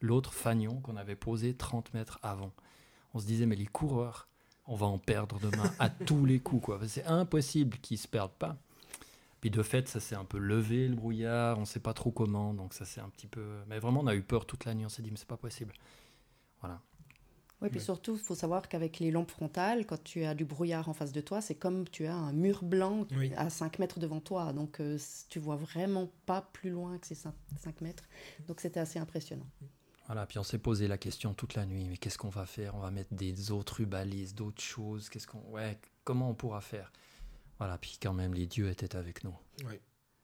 [0.00, 2.52] l'autre fanion qu'on avait posé 30 mètres avant.
[3.14, 4.28] On se disait, mais les coureurs,
[4.66, 6.66] on va en perdre demain à tous les coups.
[6.66, 6.80] Quoi.
[6.86, 8.56] C'est impossible qu'ils ne se perdent pas.
[9.40, 12.12] Puis de fait, ça s'est un peu levé le brouillard, on ne sait pas trop
[12.12, 13.44] comment, donc ça c'est un petit peu.
[13.66, 15.36] Mais vraiment, on a eu peur toute la nuit, on s'est dit, mais c'est pas
[15.36, 15.74] possible.
[16.62, 16.80] Voilà.
[17.62, 20.88] Oui, puis surtout, il faut savoir qu'avec les lampes frontales, quand tu as du brouillard
[20.88, 24.20] en face de toi, c'est comme tu as un mur blanc à 5 mètres devant
[24.20, 24.52] toi.
[24.52, 24.98] Donc, tu euh,
[25.28, 27.32] tu vois vraiment pas plus loin que ces 5,
[27.80, 28.02] mètres.
[28.48, 29.46] Donc, c'était assez impressionnant.
[30.06, 32.74] Voilà, puis on s'est posé la question toute la nuit, mais qu'est-ce qu'on va faire?
[32.74, 36.90] On va mettre des autres rubalises, d'autres choses Qu'est-ce qu'on, ouais, comment on pourra faire?
[37.58, 39.36] Voilà, puis quand même, les dieux étaient avec nous.
[39.64, 39.78] Oui,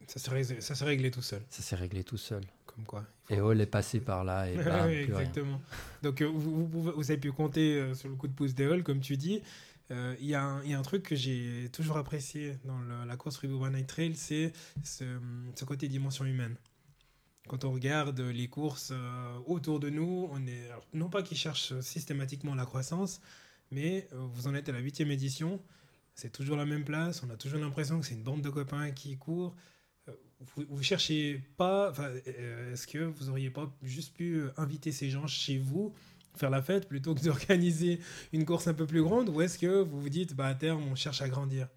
[0.08, 1.42] ça s'est réglé tout seul.
[1.50, 2.42] Ça s'est réglé tout seul
[2.86, 3.04] quoi.
[3.30, 5.60] Et Hall est passé par là et bam, Exactement.
[6.02, 8.82] Donc euh, vous, vous, avez pu compter euh, sur le coup de pouce de Hall,
[8.82, 9.42] comme tu dis.
[9.90, 13.86] Euh, il y, a un truc que j'ai toujours apprécié dans la course One Night
[13.86, 14.52] Trail, c'est
[14.84, 15.04] ce,
[15.64, 16.56] côté dimension humaine.
[17.48, 18.92] Quand on regarde les courses
[19.46, 23.22] autour de nous, on est non pas qu'ils cherchent systématiquement la croissance,
[23.70, 25.58] mais vous en êtes à la huitième édition,
[26.14, 28.90] c'est toujours la même place, on a toujours l'impression que c'est une bande de copains
[28.90, 29.56] qui courent
[30.40, 35.26] vous, cherchez pas, euh, est-ce que vous auriez pas juste pu euh, inviter ces gens
[35.26, 35.92] chez vous,
[36.36, 38.00] faire la fête, plutôt que d'organiser
[38.32, 40.82] une course un peu plus grande, ou est-ce que vous vous dites, bah, à terme,
[40.90, 41.68] on cherche à grandir?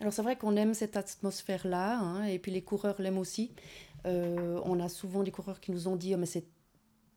[0.00, 3.52] Alors c'est vrai qu'on aime cette atmosphère-là, hein, et puis les coureurs l'aiment aussi.
[4.06, 6.44] Euh, on a souvent des coureurs qui nous ont dit, oh, mais c'est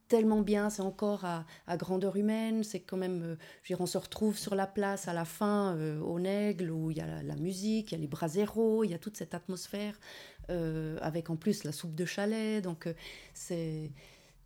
[0.08, 1.44] tellement bien, c'est encore à,
[1.76, 5.12] grandeur humaine, c'est quand même, euh, je dire, on se retrouve sur la place à
[5.12, 8.06] la fin euh, au Nègle où il y a la, musique, il y a les
[8.06, 9.98] braseros, il y a toute cette atmosphère
[10.50, 12.88] euh, avec en plus la soupe de chalet, donc
[13.34, 13.90] c'est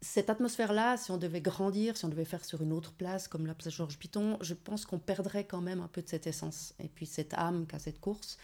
[0.01, 3.46] cette atmosphère-là, si on devait grandir, si on devait faire sur une autre place comme
[3.46, 6.75] la place Georges Piton, je pense qu'on perdrait quand même un peu de cette essence
[6.83, 8.37] et puis cette âme qu'a cette course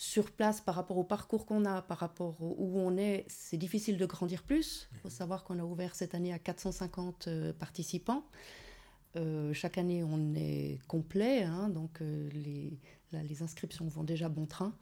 [0.00, 3.98] sur place par rapport au parcours qu'on a, par rapport où on est, c'est difficile
[3.98, 4.88] de grandir plus.
[4.94, 8.24] Il faut savoir qu'on a ouvert cette année à 450 euh, participants.
[9.52, 12.78] chaque année, on est complet, hein, donc les,
[13.12, 14.72] les inscriptions vont déjà bon train.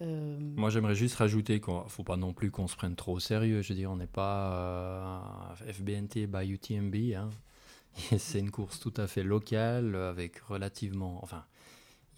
[0.00, 3.20] Moi, j'aimerais juste rajouter qu'il ne faut pas non plus qu'on se prenne trop au
[3.20, 3.60] sérieux.
[3.60, 6.94] Je veux dire, on n'est pas FBNT by UTMB.
[7.14, 7.28] Hein.
[8.18, 11.20] C'est une course tout à fait locale, avec relativement.
[11.22, 11.44] Enfin,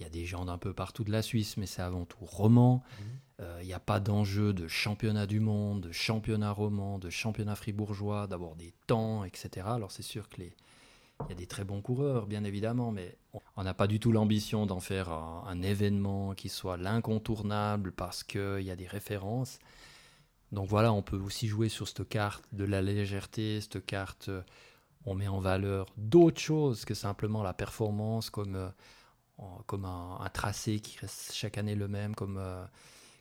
[0.00, 2.24] il y a des gens d'un peu partout de la Suisse, mais c'est avant tout
[2.24, 2.82] roman.
[2.82, 3.06] Mhm.
[3.40, 7.54] Euh, il n'y a pas d'enjeu de championnat du monde, de championnat roman, de championnat
[7.54, 9.66] fribourgeois, d'avoir des temps, etc.
[9.66, 10.54] Alors c'est sûr que les,
[11.26, 13.16] il y a des très bons coureurs, bien évidemment, mais
[13.56, 18.62] on n'a pas du tout l'ambition d'en faire un, événement qui soit l'incontournable parce qu'il
[18.62, 19.58] y a des références.
[20.52, 24.42] Donc voilà, on peut aussi jouer sur cette carte de la légèreté, cette carte, euh,
[25.06, 28.72] on met en valeur d'autres choses que simplement la performance, comme
[29.40, 32.64] euh, comme un, tracé qui reste chaque année le même, comme, euh,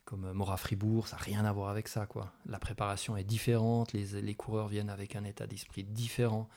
[0.06, 2.06] comme Mora Fribourg, ça n'a rien à voir avec ça.
[2.06, 2.32] Quoi.
[2.46, 6.50] La préparation est différente, les, les coureurs viennent avec un état d'esprit différent.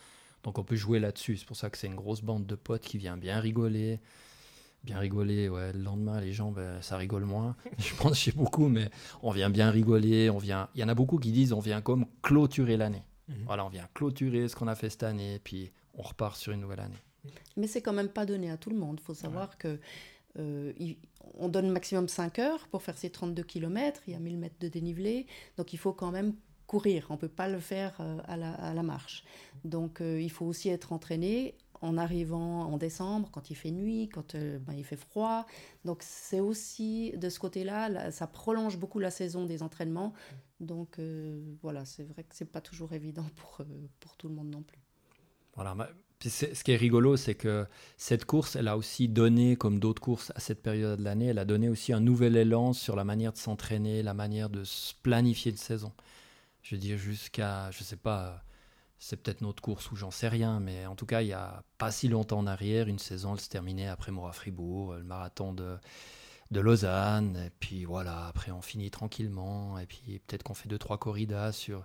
[0.42, 1.36] Donc on peut jouer là-dessus.
[1.36, 4.00] C'est pour ça que c'est une grosse bande de potes qui vient bien rigoler.
[4.84, 5.72] Bien rigoler, ouais.
[5.72, 7.54] Le lendemain, les gens, ben, ça rigole moins.
[7.78, 8.90] Je pense chez beaucoup, mais
[9.22, 10.28] on vient bien rigoler.
[10.28, 10.68] On vient.
[10.74, 13.04] Il y en a beaucoup qui disent on vient comme clôturer l'année.
[13.28, 13.44] Mhm.
[13.46, 16.60] Voilà, on vient clôturer ce qu'on a fait cette année, puis on repart sur une
[16.60, 17.00] nouvelle année.
[17.56, 18.98] Mais c'est quand même pas donné à tout le monde.
[19.00, 19.78] Il faut savoir que
[20.38, 20.72] euh,
[21.34, 24.02] on donne maximum 5 heures pour faire ces 32 km.
[24.06, 25.26] Il y a 1000 mètres de dénivelé.
[25.56, 26.34] Donc il faut quand même
[26.66, 27.06] courir.
[27.10, 29.24] On ne peut pas le faire euh, à, la, marche.
[29.64, 34.08] Donc euh, il faut aussi être entraîné en arrivant en décembre, quand il fait nuit,
[34.08, 35.46] quand ben, il fait froid.
[35.84, 40.12] Donc c'est aussi de ce côté-là, ça prolonge beaucoup la saison des entraînements.
[40.60, 41.00] Donc
[41.60, 43.66] voilà, c'est vrai que c'est pas toujours évident pour,
[43.98, 44.78] pour tout le monde non plus.
[45.56, 45.74] Voilà,
[46.28, 50.32] ce qui est rigolo, c'est que cette course, elle a aussi donné, comme d'autres courses
[50.34, 53.32] à cette période de l'année, elle a donné aussi un nouvel élan sur la manière
[53.32, 55.92] de s'entraîner, la manière de se planifier une saison.
[56.62, 58.44] Je veux dire, jusqu'à, je sais pas,
[58.98, 61.64] c'est peut-être notre course ou j'en sais rien, mais en tout cas, il y a
[61.78, 65.52] pas si longtemps en arrière, une saison, elle se terminait après Mora Fribourg, le marathon
[65.52, 65.76] de,
[66.52, 70.78] de Lausanne, et puis voilà, après on finit tranquillement, et puis peut-être qu'on fait deux,
[70.78, 71.84] trois corridas sur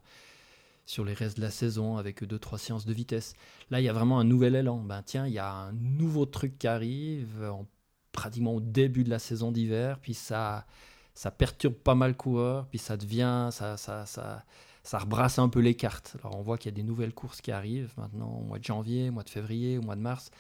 [0.88, 3.36] sur les restes de la saison avec deux trois séances de vitesse.
[3.70, 4.80] Là, il y a vraiment un nouvel élan.
[4.80, 7.68] Ben tiens, il y a un nouveau truc qui arrive en,
[8.14, 10.66] pratiquement au début de la saison d'hiver, puis ça
[11.14, 14.46] ça perturbe pas mal le coureur, puis ça devient ça ça ça
[14.84, 16.16] ça rebrasse un peu les cartes.
[16.24, 18.64] Alors on voit qu'il y a des nouvelles courses qui arrivent maintenant au mois de
[18.64, 20.32] janvier, au mois de février, au mois de mars.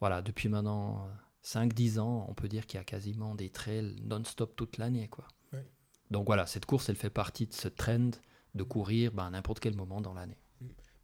[0.00, 1.06] Voilà, depuis maintenant
[1.44, 5.08] 5-10 ans, on peut dire qu'il y a quasiment des trails non-stop toute l'année.
[5.08, 5.28] quoi.
[6.10, 8.10] Donc voilà, cette course, elle fait partie de ce trend
[8.56, 10.38] de courir ben, à n'importe quel moment dans l'année.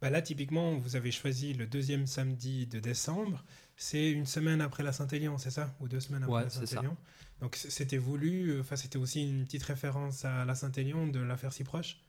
[0.03, 3.45] Bah là, typiquement, vous avez choisi le deuxième samedi de décembre.
[3.77, 5.73] C'est une semaine après la Saint-Élion, c'est ça?
[5.79, 6.97] Ou deux semaines après la Saint-Élion
[7.39, 11.37] Donc c'était voulu, euh, enfin c'était aussi une petite référence à la Saint-Élion de la
[11.37, 12.01] faire si proche?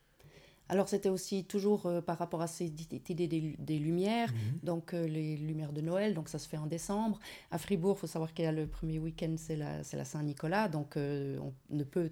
[0.68, 4.58] Alors c'était aussi toujours euh, par rapport à cette idée des, lumières, mhm.
[4.64, 7.20] donc euh, les lumières de Noël, donc ça se fait en décembre.
[7.52, 10.68] À Fribourg, il faut savoir qu'il y a le premier week-end, c'est la, la Saint-Nicolas,
[10.68, 12.10] donc on ne peut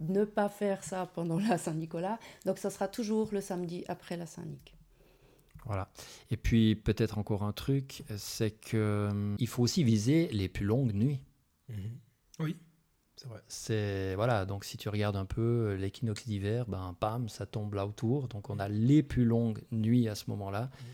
[0.00, 2.18] ne pas faire ça pendant la Saint-Nicolas.
[2.44, 4.74] Donc ça sera toujours le samedi après la Saint-Nic.
[5.64, 5.90] Voilà.
[6.30, 10.94] Et puis peut-être encore un truc, c'est qu'il hum, faut aussi viser les plus longues
[10.94, 11.20] nuits.
[11.68, 11.98] Mhm.
[12.40, 12.56] Oui,
[13.16, 13.42] c'est vrai.
[13.48, 14.46] C'est voilà.
[14.46, 18.28] Donc si tu regardes un peu l'équinoxe d'hiver, ben pam, ça tombe là autour.
[18.28, 20.62] Donc on a les plus longues nuits à ce moment-là.
[20.62, 20.86] Mhm.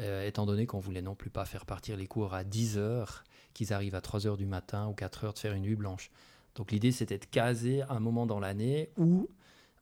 [0.00, 3.24] Euh, étant donné qu'on voulait non plus pas faire partir les cours à 10 heures,
[3.52, 6.10] qu'ils arrivent à 3 heures du matin ou 4 heures de faire une nuit blanche.
[6.54, 9.28] Donc l'idée c'était de caser un moment dans l'année où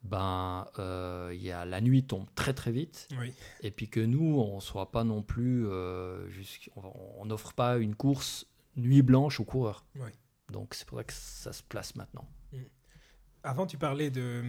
[0.02, 3.08] ben euh, y a, la nuit tombe très très vite
[3.62, 6.28] et puis que nous on soit pas non plus euh,
[6.76, 9.84] on n'offre pas une course nuit blanche aux coureurs.
[10.50, 12.26] Donc c'est pour ça que ça se place maintenant.
[12.52, 12.58] Mm.
[13.44, 14.42] Avant, tu parlais de,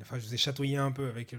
[0.00, 1.34] Enfin, je vous ai chatouillé un peu avec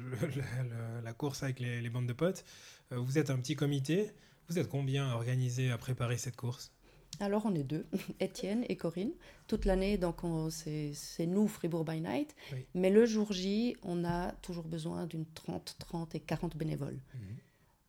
[1.03, 2.43] la course avec les, les, bandes de potes.
[2.91, 4.11] Euh, vous êtes un petit comité.
[4.47, 6.71] Vous êtes combien organisé à préparer cette course?
[7.19, 7.85] Alors on est deux,
[8.19, 9.11] Étienne et Corinne.
[9.47, 12.35] Toute l'année, donc c'est nous, Fribourg by Night.
[12.73, 16.99] Mais le jour J, on a toujours besoin d'une 30, 30 et 40 bénévoles.
[17.13, 17.37] Mhm.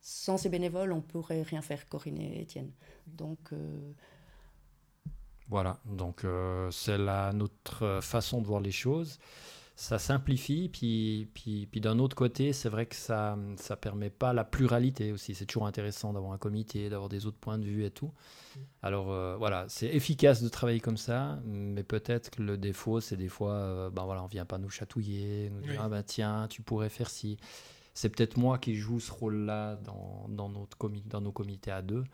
[0.00, 2.70] Sans ces bénévoles, on pourrait rien faire, Corinne et Étienne.
[3.06, 3.52] Donc...
[3.52, 3.92] Euh,
[5.48, 6.98] voilà, donc euh, c'est
[7.32, 9.20] notre façon de voir les choses
[9.76, 10.70] ça simplifie.
[10.70, 15.12] Puis, puis, puis d'un autre côté, c'est vrai que ça ne permet pas la pluralité
[15.12, 15.34] aussi.
[15.34, 18.06] C'est toujours intéressant d'avoir un comité, d'avoir des autres points de vue et tout.
[18.06, 18.60] Mm.
[18.82, 23.18] Alors euh, voilà, c'est efficace de travailler comme ça, mais peut-être que le défaut, c'est
[23.18, 26.48] des fois, euh, ben voilà, on vient pas nous chatouiller, nous dire, ah ben tiens,
[26.48, 27.36] tu pourrais faire ci.
[27.92, 32.04] C'est peut-être moi qui joue ce rôle-là dans, dans, notre dans nos comités à deux,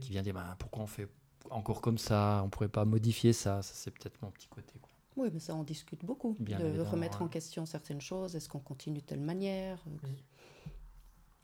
[0.00, 0.12] qui mm.
[0.12, 1.08] vient dire, ben, pourquoi on fait
[1.50, 3.62] encore comme ça, on pourrait pas modifier ça.
[3.62, 4.72] Ça, c'est peut-être mon petit côté.
[4.80, 4.91] Quoi.
[5.16, 6.36] Oui, mais ça, on discute beaucoup.
[6.40, 8.34] de remettre en question certaines choses.
[8.36, 9.78] Est-ce qu'on continue de telle manière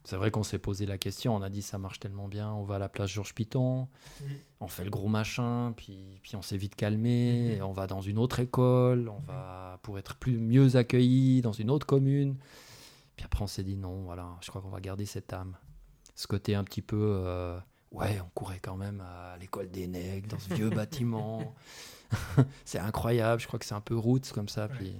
[0.05, 2.63] c'est vrai qu'on s'est posé la question, on a dit ça marche tellement bien, on
[2.63, 3.81] va à la place Georges Piton,
[4.21, 4.27] Mhm.
[4.61, 7.63] on fait le gros machin, puis, puis on s'est vite calmé, Mhm.
[7.65, 11.69] on va dans une autre école, on va pour être plus mieux accueilli dans une
[11.69, 12.37] autre commune.
[13.17, 15.57] Puis après on s'est dit non, voilà, je crois qu'on va garder cette âme.
[16.15, 17.59] Ce côté un petit peu, euh,
[17.91, 21.53] ouais, on courait quand même à l'école des nègres, dans ce vieux bâtiment.
[22.65, 24.75] c'est incroyable, je crois que c'est un peu roots comme ça, Ouais.
[24.75, 24.93] puis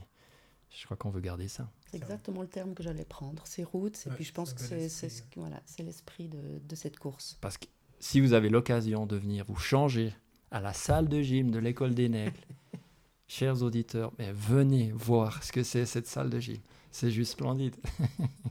[0.69, 1.69] je crois qu'on veut garder ça.
[1.89, 3.43] C'est exactement le terme que j'allais prendre.
[3.47, 6.99] C'est routes, et puis je pense que c'est ce- voilà, c'est l'esprit de, de cette
[6.99, 7.37] course.
[7.41, 7.65] Parce que
[7.99, 10.13] si vous avez l'occasion de venir vous changer
[10.51, 12.39] à la salle de gym de l'école des nègres,
[13.27, 16.59] chers auditeurs, mais venez voir ce que c'est cette salle de gym.
[16.91, 17.75] C'est juste splendide.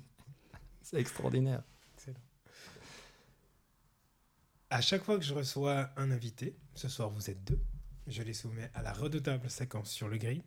[0.82, 1.62] c'est extraordinaire.
[4.70, 7.58] À chaque fois que je reçois un invité, ce soir vous êtes deux,
[8.08, 10.42] je les soumets à la redoutable séquence sur le grill.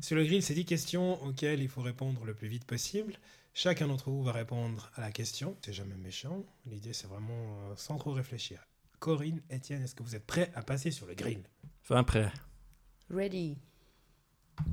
[0.00, 3.14] Sur le grill, c'est 10 questions auxquelles il faut répondre le plus vite possible.
[3.52, 5.56] Chacun d'entre vous va répondre à la question.
[5.64, 6.44] C'est jamais méchant.
[6.66, 7.32] L'idée, c'est vraiment
[7.70, 8.66] euh, sans trop réfléchir.
[8.98, 11.42] Corinne, Étienne, est-ce que vous êtes prêts à passer sur le grill?
[11.82, 12.32] Fin prêt.
[13.10, 13.58] Ready.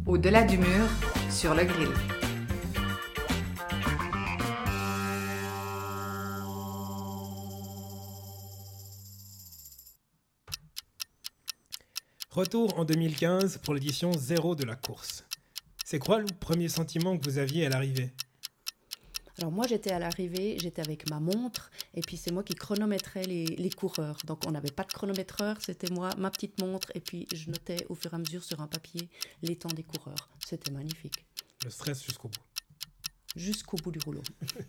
[0.06, 0.88] Au-delà du mur,
[1.30, 2.21] sur le grill.
[12.32, 15.26] Retour en 2015 pour l'édition 0 de la course.
[15.84, 18.14] C'est quoi le premier sentiment que vous aviez à l'arrivée?
[19.38, 23.24] Alors moi j'étais à l'arrivée, j'étais avec ma montre et puis c'est moi qui chronométrais
[23.24, 24.18] les, les coureurs.
[24.26, 27.86] Donc on n'avait pas de chronométreur, c'était moi, ma petite montre et puis je notais
[27.90, 29.10] au fur et à mesure sur un papier
[29.42, 30.30] les temps des coureurs.
[30.46, 31.26] C'était magnifique.
[31.66, 32.40] Le stress jusqu'au bout.
[33.36, 34.24] Jusqu'au bout du rouleau.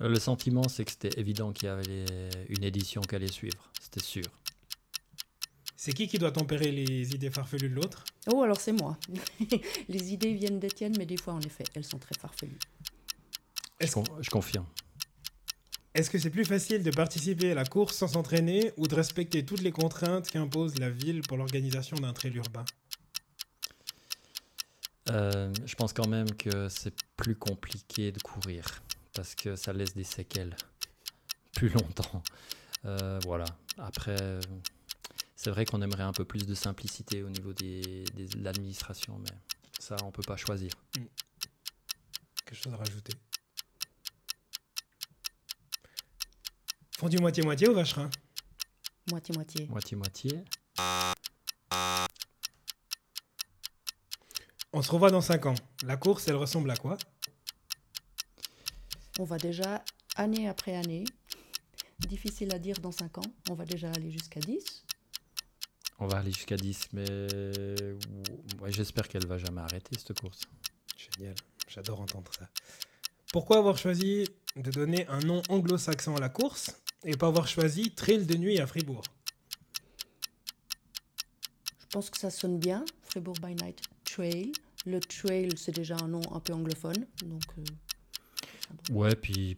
[0.00, 2.06] Euh, Le sentiment, c'est que c'était évident qu'il y avait
[2.48, 3.70] une édition qui allait suivre.
[3.78, 4.24] C'était sûr.
[5.84, 8.04] C'est qui qui doit tempérer les idées farfelues de l'autre?
[8.32, 8.96] Oh alors c'est moi.
[9.88, 12.60] les idées viennent d'Étienne mais des fois en effet elles sont très farfelues.
[13.80, 14.64] Je, Est-ce con- je confirme.
[15.94, 19.44] est-ce que c'est plus facile de participer à la course sans s'entraîner ou de respecter
[19.44, 22.64] toutes les contraintes qu'impose la ville pour l'organisation d'un trail urbain?
[25.10, 29.94] Euh, je pense quand même que c'est plus compliqué de courir parce que ça laisse
[29.94, 30.54] des séquelles
[31.56, 32.22] plus longtemps.
[32.84, 33.46] Euh, voilà.
[33.78, 34.40] Après, euh,
[35.42, 39.18] c'est vrai qu'on aimerait un peu plus de simplicité au niveau des, des- de l'administration,
[39.18, 39.36] mais
[39.80, 40.70] ça, on peut pas choisir.
[42.44, 43.12] Quelque chose à rajouter
[46.96, 48.08] Fondu moitié-moitié ou vacherin?
[49.10, 49.66] Moitié-moitié.
[49.66, 50.44] Moitié-moitié.
[54.72, 55.54] On se revoit dans 5 ans.
[55.84, 56.96] La course, elle ressemble à quoi?
[59.18, 61.02] On va déjà année après année.
[61.98, 63.34] Difficile à dire dans 5 ans.
[63.50, 64.84] On va déjà aller jusqu'à 10.
[66.02, 67.04] On va aller jusqu'à 10, mais
[68.60, 70.40] ouais, j'espère qu'elle va jamais arrêter cette course.
[70.96, 71.36] Génial,
[71.68, 72.48] j'adore entendre ça.
[73.32, 77.92] Pourquoi avoir choisi de donner un nom anglo-saxon à la course et pas avoir choisi
[77.92, 79.04] Trail de nuit à Fribourg?
[81.78, 82.84] Je pense que ça sonne bien.
[83.02, 84.50] Fribourg by Night Trail.
[84.84, 87.06] Le trail, c'est déjà un nom un peu anglophone.
[87.24, 87.62] Donc, euh,
[88.90, 89.54] Ouais, puis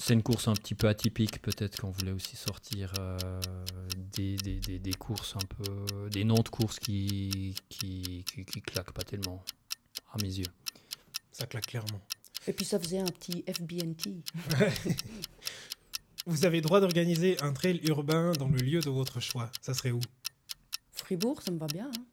[0.00, 1.40] c'est une course un petit peu atypique.
[1.42, 3.18] Peut-être qu'on voulait aussi sortir euh,
[4.14, 6.08] des, des, des, des courses un peu.
[6.08, 9.44] des noms de courses qui, qui, qui, qui claquent pas tellement,
[10.12, 10.46] à mes yeux.
[11.32, 12.00] Ça claque clairement.
[12.46, 14.22] Et puis ça faisait un petit FBNT.
[16.26, 19.50] Vous avez droit d'organiser un trail urbain dans le lieu de votre choix.
[19.60, 20.00] Ça serait où?
[20.92, 21.86] Fribourg, ça me va bien.
[21.86, 22.04] hein.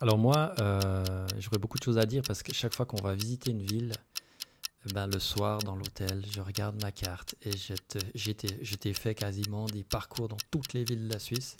[0.00, 3.14] Alors, moi, euh, j'aurais beaucoup de choses à dire parce que chaque fois qu'on va
[3.14, 3.92] visiter une ville,
[4.94, 8.32] ben, le soir dans l'hôtel, je regarde ma carte et je
[8.76, 11.56] t'ai- fait quasiment des parcours dans toutes les villes de la Suisse.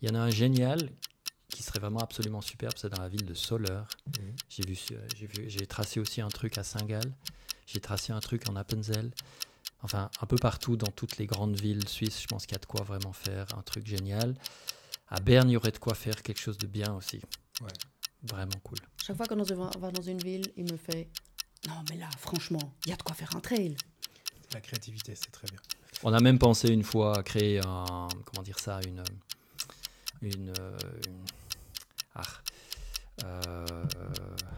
[0.00, 0.90] Il y en a un génial
[1.48, 3.86] qui serait vraiment absolument superbe, c'est dans la ville de Soleure.
[4.48, 7.12] J'ai vu, ce- j'ai vu, j'ai tracé aussi un truc à Saint-Gall.
[7.66, 9.10] J'ai tracé un truc en Appenzell.
[9.82, 12.60] Enfin, un peu partout dans toutes les grandes villes suisses, je pense qu'il y a
[12.60, 14.34] de quoi vraiment faire un truc génial.
[15.08, 17.20] À Berne, il y aurait de quoi faire quelque chose de bien aussi.
[17.60, 17.68] Ouais.
[18.22, 18.78] Vraiment cool.
[19.04, 21.08] Chaque fois qu'on va dans une ville, il me fait
[21.68, 23.76] Non, mais là, franchement, il y a de quoi faire un trail.
[24.52, 25.60] La créativité, c'est très bien.
[26.02, 29.02] On a même pensé une fois à créer un, comment dire ça, une,
[30.22, 31.24] une, une-
[32.14, 32.22] ah,
[33.24, 33.84] euh,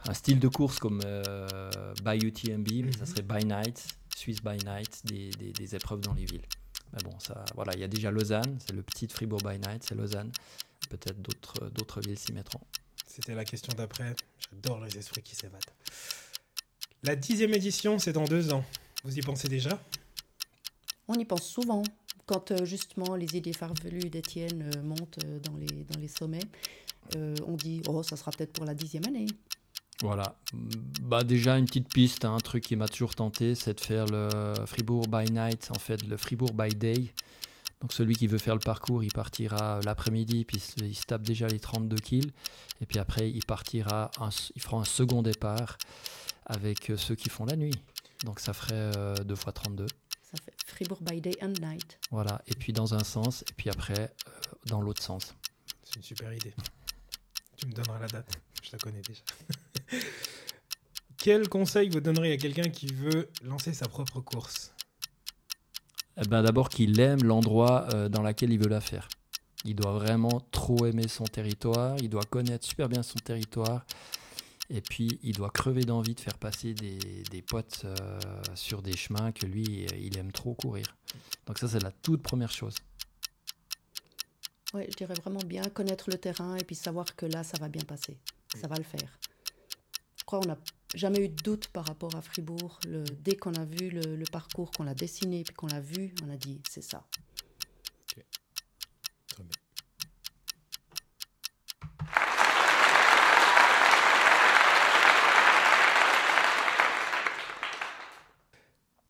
[0.08, 3.06] un style de course comme euh, by UTMB, mais ça Mhm.
[3.06, 3.86] serait by night,
[4.16, 6.46] Swiss by night, des, des- des épreuves dans les villes.
[6.94, 9.84] Mais bon, ça, voilà, il y a déjà Lausanne, c'est le petit Fribourg by night,
[9.86, 10.32] c'est Lausanne.
[10.88, 12.60] Peut-être d'autres, d'autres villes s'y mettront.
[13.06, 14.14] C'était la question d'après.
[14.50, 15.60] J'adore les esprits qui s'évadent.
[17.04, 18.64] La dixième édition, c'est dans deux ans.
[19.04, 19.78] Vous y pensez déjà?
[21.06, 21.82] On y pense souvent.
[22.24, 26.40] Quand euh, justement les idées farfelues d'Étienne euh, montent euh, dans, les, dans les sommets,
[27.16, 29.26] euh, on dit Oh, ça sera peut-être pour la dixième année.
[30.00, 30.34] Voilà.
[31.02, 34.06] Bah déjà une petite piste, hein, un truc qui m'a toujours tenté, c'est de faire
[34.06, 37.12] le Fribourg by night, en fait le Fribourg by day.
[37.82, 41.48] Donc celui qui veut faire le parcours, il partira l'après-midi, puis il se tape déjà
[41.48, 42.32] les 32 kills.
[42.80, 44.10] Et puis après, il partira,
[44.56, 45.76] il fera un second départ
[46.46, 47.74] avec euh, ceux qui font la nuit.
[48.24, 48.90] Donc ça ferait
[49.24, 49.86] 2 euh, fois 32.
[50.22, 51.98] Ça fait Fribourg by day and night.
[52.10, 54.30] Voilà, et puis dans un sens, et puis après euh,
[54.66, 55.34] dans l'autre sens.
[55.82, 56.54] C'est une super idée.
[57.56, 59.22] Tu me donneras la date, je la connais déjà.
[61.16, 64.74] Quel conseil vous donnerez à quelqu'un qui veut lancer sa propre course?
[66.16, 69.08] Eh ben, D'abord qu'il aime l'endroit euh, dans lequel il veut la faire.
[69.64, 73.86] Il doit vraiment trop aimer son territoire, il doit connaître super bien son territoire,
[74.74, 76.98] et puis il doit crever d'envie de faire passer des,
[77.30, 78.18] des potes euh,
[78.56, 80.84] sur des chemins que lui, il aime trop courir.
[81.46, 82.74] Donc ça, c'est la toute première chose.
[84.74, 87.68] Oui, je dirais vraiment bien connaître le terrain et puis savoir que là, ça va
[87.68, 88.18] bien passer.
[88.60, 89.18] Ça va le faire.
[90.16, 90.58] Je crois qu'on n'a
[90.94, 92.80] jamais eu de doute par rapport à Fribourg.
[92.88, 96.30] Le, dès qu'on a vu le, parcours, qu'on l'a dessiné, puis qu'on l'a vu, on
[96.30, 97.06] a dit c'est ça.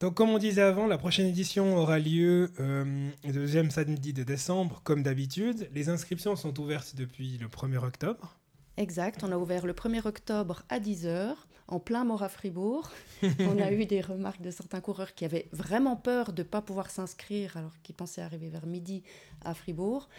[0.05, 4.23] Donc, comme on disait avant, la prochaine édition aura lieu euh, le deuxième samedi de
[4.23, 5.67] décembre, comme d'habitude.
[5.73, 8.37] Les inscriptions sont ouvertes depuis le 1er octobre.
[8.77, 11.33] Exact, on a ouvert le 1er octobre à 10h,
[11.69, 12.91] en plein mort à Fribourg.
[13.23, 16.61] on a eu des remarques de certains coureurs qui avaient vraiment peur de ne pas
[16.61, 19.05] pouvoir s'inscrire alors qu'ils pensaient arriver vers midi
[19.43, 20.11] à Fribourg.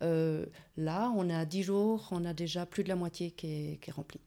[0.00, 0.46] Euh,
[0.78, 3.90] là, on a 10 jours, on a déjà plus de la moitié qui est, qui
[3.90, 4.22] est remplie.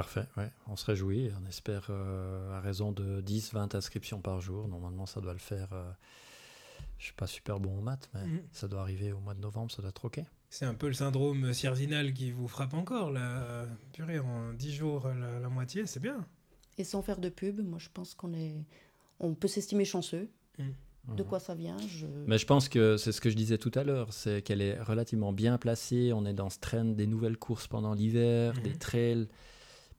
[0.00, 0.48] Parfait, ouais.
[0.66, 1.30] on se réjouit.
[1.42, 4.66] On espère euh, à raison de 10-20 inscriptions par jour.
[4.66, 5.68] Normalement, ça doit le faire.
[5.74, 5.90] Euh,
[6.96, 8.40] je ne suis pas super bon en maths, mais mhm.
[8.50, 10.18] ça doit arriver au mois de novembre, ça doit être OK.
[10.48, 13.66] C'est un peu le syndrome Sierzinal qui vous frappe encore, là.
[13.92, 16.24] Purée, en 10 jours, la, moitié, c'est bien.
[16.78, 18.54] Et sans faire de pub, moi je pense qu'on est.
[19.18, 20.30] On peut s'estimer chanceux.
[20.58, 21.14] Mm.
[21.14, 22.06] De quoi ça vient je...
[22.26, 24.80] Mais je pense que c'est ce que je disais tout à l'heure, c'est qu'elle est
[24.80, 26.12] relativement bien placée.
[26.14, 28.62] On est dans ce train des nouvelles courses pendant l'hiver, mm.
[28.62, 29.28] des trails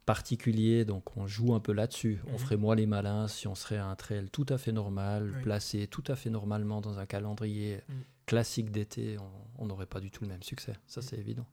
[0.06, 2.20] particuliers, donc on joue un peu là-dessus.
[2.28, 2.40] On mm.
[2.40, 6.04] ferait moins les malins si on serait un trail tout à fait normal, placé tout
[6.08, 7.82] à fait normalement dans un calendrier
[8.26, 9.18] classique d'été,
[9.58, 10.74] on n'aurait pas du tout le même succès.
[10.88, 11.46] Ça, c'est évident.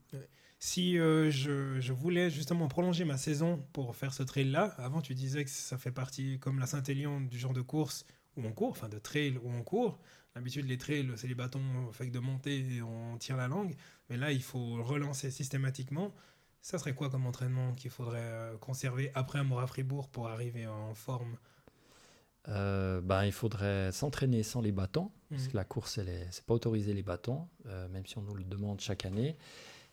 [0.61, 5.45] Si euh, je, voulais justement prolonger ma saison pour faire ce trail-là, avant tu disais
[5.45, 8.89] que ça fait partie, comme la Saint-Élion, du genre de course où on court, enfin
[8.89, 9.99] de trail où on court.
[10.35, 13.73] D'habitude, les trails, c'est les bâtons fait de monter et on tire la langue.
[14.09, 16.13] Mais là, il faut relancer systématiquement.
[16.61, 20.67] Ça serait quoi comme entraînement qu'il faudrait euh, conserver après un Mora Fribourg pour arriver
[20.67, 21.37] en forme?
[22.47, 25.49] Euh, ben, il faudrait s'entraîner sans les bâtons, parce mhm.
[25.49, 28.43] que la course, ce n'est pas autorisé les bâtons, euh, même si on nous le
[28.43, 29.37] demande chaque année.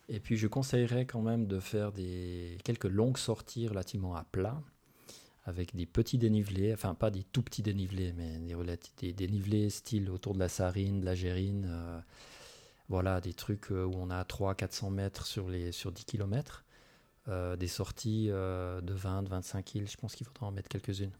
[0.09, 4.61] Et puis, je conseillerais quand même de faire des, quelques longues sorties relativement à plat,
[5.43, 8.39] avec des petits dénivelés, enfin pas des tout petits dénivelés, mais
[8.97, 11.99] des, dénivelés style autour de la Sarine, de la Gérine, euh,
[12.89, 16.63] voilà, des trucs où on a 300-400 mètres sur, les, sur 10 km,
[17.27, 21.11] des sorties de 20-25 kg, je pense qu'il faudra en mettre quelques-unes.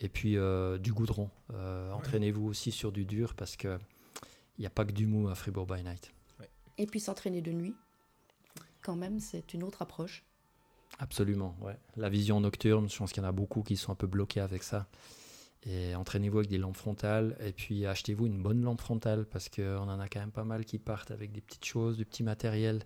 [0.00, 1.30] Et puis euh, du goudron.
[1.52, 3.78] Euh, entraînez-vous aussi sur du dur parce qu'il
[4.58, 6.12] n'y a pas que du mou à Fribourg by Night.
[6.78, 7.74] Et puis s'entraîner de nuit,
[8.80, 10.24] quand même, c'est une autre approche.
[10.98, 11.76] Absolument, ouais.
[11.96, 14.40] La vision nocturne, je pense qu'il y en a beaucoup qui sont un peu bloqués
[14.40, 14.86] avec ça.
[15.64, 19.88] Et entraînez-vous avec des lampes frontales et puis achetez-vous une bonne lampe frontale parce qu'on
[19.88, 22.84] en a quand même pas mal qui partent avec des petites choses, du petit matériel.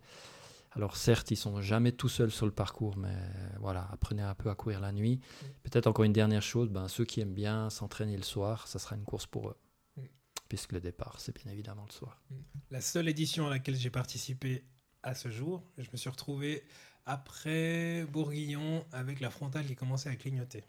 [0.73, 3.15] Alors certes, ils sont jamais tout seuls sur le parcours, mais
[3.61, 5.21] voilà, apprenez un peu à courir la nuit.
[5.21, 5.47] Mm.
[5.63, 8.97] Peut-être encore une dernière chose, ben, ceux qui aiment bien s'entraîner le soir, ça sera
[8.97, 9.57] une course pour eux.
[9.97, 10.03] Mm.
[10.49, 12.21] Puisque le départ, c'est bien évidemment le soir.
[12.29, 12.35] Mm.
[12.73, 14.65] La seule édition à laquelle j'ai participé
[15.05, 16.65] à ce jour, je me suis retrouvé
[17.07, 20.65] après Bourguignon avec la frontale qui commençait à clignoter.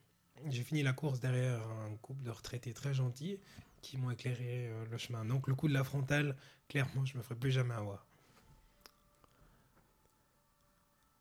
[0.50, 3.40] J'ai fini la course derrière un couple de retraités très gentils
[3.82, 5.26] qui m'ont éclairé euh, le chemin.
[5.26, 6.36] Donc le coup de la frontale,
[6.68, 8.06] clairement, je me ferai plus jamais avoir.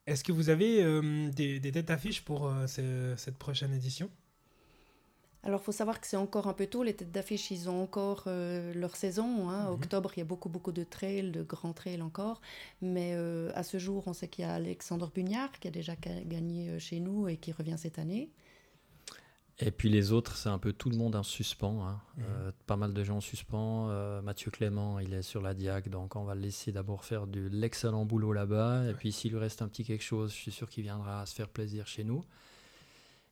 [0.07, 4.11] Est-ce que vous avez euh, des, têtes d'affiche pour euh, cette prochaine édition?
[5.43, 6.83] Alors, il faut savoir que c'est encore un peu tôt.
[6.83, 9.49] Les têtes d'affiche, ils ont encore euh, leur saison.
[9.49, 9.65] Hein.
[9.65, 9.75] Mhm.
[9.75, 12.43] Octobre, il y a beaucoup, beaucoup de trails, de grands trails encore.
[12.83, 13.15] Mais
[13.55, 17.01] à ce jour, on sait qu'il y a Alexandre Bugnard qui a déjà gagné chez
[17.01, 18.31] nous et qui revient cette année.
[19.61, 21.87] Et puis les autres, c'est un peu tout le monde en suspens.
[21.87, 22.01] Hein.
[22.17, 22.25] Mhm.
[22.29, 23.89] Euh, pas mal de gens en suspens.
[23.91, 27.27] Euh, Mathieu Clément, il est sur la Diag, donc on va le laisser d'abord faire
[27.27, 28.89] de l'excellent boulot là-bas.
[28.89, 31.35] Et puis s'il lui reste un petit quelque chose, je suis sûr qu'il viendra se
[31.35, 32.25] faire plaisir chez nous.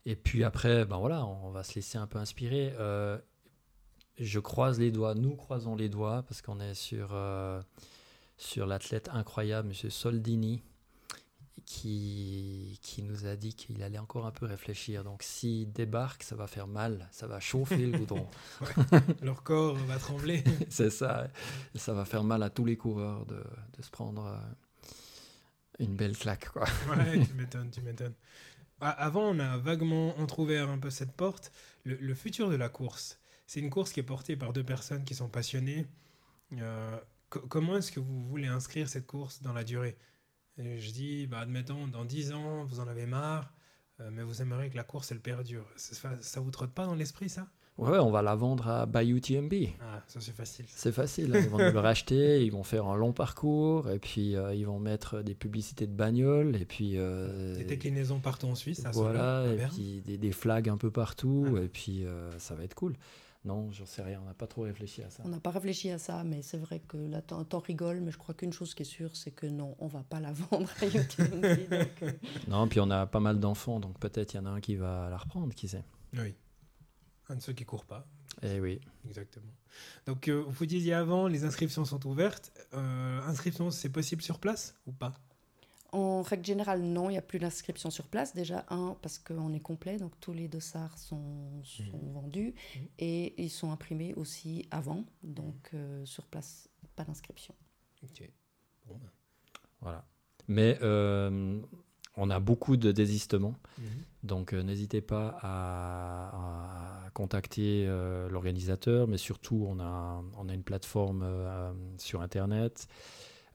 [0.04, 2.72] Et puis après, ben voilà, on va se laisser un peu inspirer.
[2.78, 3.18] Euh,
[4.18, 7.16] je croise les doigts, nous croisons les doigts, parce qu'on est sur,
[8.36, 9.90] sur l'athlète incroyable, M.
[9.90, 10.62] Soldini,
[11.64, 15.04] qui, qui nous a dit qu'il allait encore un peu réfléchir.
[15.04, 18.26] Donc s'il débarque, ça va faire mal, ça va chauffer le goudron.
[19.22, 20.44] Leur corps va trembler.
[20.68, 21.28] C'est ça.
[21.74, 23.42] Ça va faire mal à tous les coureurs de,
[23.76, 24.38] de se prendre euh,
[25.78, 26.48] une belle claque.
[26.50, 26.64] Quoi.
[26.96, 28.14] ouais, tu m'étonnes, tu m'étonnes.
[28.80, 31.52] Avant, on a vaguement entrouvert un peu cette porte.
[31.84, 35.04] Le, le futur de la course, c'est une course qui est portée par deux personnes
[35.04, 35.86] qui sont passionnées.
[36.58, 36.98] Euh,
[37.30, 39.96] co- comment est-ce que vous voulez inscrire cette course dans la durée?
[40.58, 43.52] Et Je dis, bah, admettons, dans 10 ans, vous en avez marre,
[44.00, 45.64] euh, mais vous aimeriez que la course, elle perdure.
[45.76, 47.46] Ça, ça vous trotte pas dans l'esprit, ça?
[47.78, 49.54] Ouais, on va la vendre à Bayou TMB.
[49.80, 50.66] Ah, ça c'est facile.
[50.68, 51.40] C'est facile, hein.
[51.42, 54.66] ils vont nous le racheter, ils vont faire un long parcours, et puis euh, ils
[54.66, 56.98] vont mettre des publicités de bagnoles, et puis...
[56.98, 60.76] euh, Des déclinaisons partout en Suisse, à voilà, à et puis des, des flags un
[60.76, 61.60] peu partout, Ah.
[61.62, 62.94] et puis euh, ça va être cool.
[63.44, 65.22] Non, j'en sais rien, on n'a pas trop réfléchi à ça.
[65.26, 68.12] On n'a pas réfléchi à ça, mais c'est vrai que là, t'en t'en rigoles, mais
[68.12, 70.70] je crois qu'une chose qui est sûre, c'est que non, on va pas la vendre
[70.80, 71.20] à donc,
[72.02, 72.12] euh,
[72.48, 74.76] Non, puis on a pas mal d'enfants, donc peut-être il y en a un qui
[74.76, 75.84] va la reprendre, qui sait.
[76.14, 76.34] Oui.
[77.28, 78.06] Un de ceux qui courent pas.
[78.42, 78.80] Eh oui.
[79.06, 79.52] Exactement.
[80.06, 82.52] Donc, euh, vous disiez avant, les inscriptions sont ouvertes.
[82.74, 85.14] Euh, inscription, c'est possible sur place ou pas?
[85.92, 88.34] En règle générale, non, il n'y a plus d'inscription sur place.
[88.34, 92.86] Déjà, un, parce qu'on est complet, donc tous les dossards sont, sont vendus Mhm.
[92.98, 95.04] et ils sont imprimés aussi avant.
[95.22, 97.54] Donc, euh, sur place, pas d'inscription.
[98.02, 98.28] Ok.
[98.86, 99.10] Bon, ben.
[99.82, 100.04] Voilà.
[100.48, 101.60] Mais euh,
[102.16, 103.84] on a beaucoup de désistements, Mhm.
[104.22, 110.54] donc euh, n'hésitez pas à, à contacter euh, l'organisateur, mais surtout on a, on a
[110.54, 112.88] une plateforme euh, sur Internet.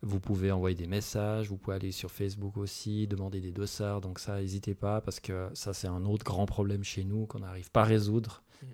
[0.04, 4.20] Vous pouvez envoyer des messages, vous pouvez aller sur Facebook aussi, demander des dossards, donc
[4.20, 7.72] ça, n'hésitez pas, parce que ça, c'est un autre grand problème chez nous qu'on n'arrive
[7.72, 8.44] pas à résoudre.
[8.62, 8.70] Mhm.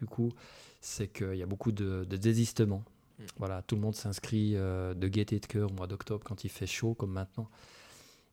[0.00, 0.32] Du coup,
[0.80, 2.84] c'est qu'il y a beaucoup de, de désistements.
[3.18, 3.26] Mhm.
[3.38, 6.50] Voilà, tout le monde s'inscrit euh, de gaieté de cœur au mois d'octobre quand il
[6.50, 7.50] fait chaud, comme maintenant.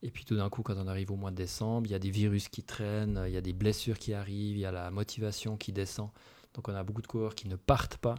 [0.03, 1.99] Et puis tout d'un coup, quand on arrive au mois de décembre, il y a
[1.99, 4.91] des virus qui traînent, il y a des blessures qui arrivent, il y a la
[4.91, 6.09] motivation qui descend.
[6.53, 8.15] Donc on a beaucoup de coureurs qui ne partent pas.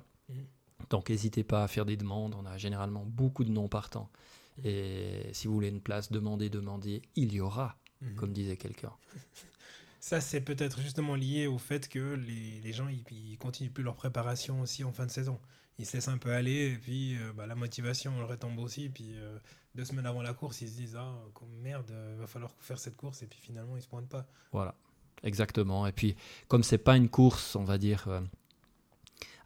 [0.90, 2.34] Donc n'hésitez pas à faire des demandes.
[2.38, 4.10] On a généralement beaucoup de non-partants.
[4.58, 4.64] Mhm.
[4.66, 7.02] Et si vous voulez une place, demandez, demandez.
[7.16, 8.14] Il y aura, Mhm.
[8.16, 8.92] comme disait quelqu'un.
[10.00, 13.82] Ça, c'est peut-être justement lié au fait que les, les gens, ils, ils continuent plus
[13.82, 15.40] leur préparation aussi en fin de saison.
[15.78, 18.84] Ils se laissent un peu aller, et puis euh, bah, la motivation, elle retombe aussi.
[18.84, 19.38] Et puis euh,
[19.74, 21.12] deux semaines avant la course, ils se disent Ah,
[21.60, 23.22] merde, il va falloir faire cette course.
[23.22, 24.26] Et puis finalement, ils se pointent pas.
[24.52, 24.74] Voilà,
[25.24, 25.86] exactement.
[25.86, 26.14] Et puis,
[26.48, 28.20] comme c'est pas une course, on va dire, euh,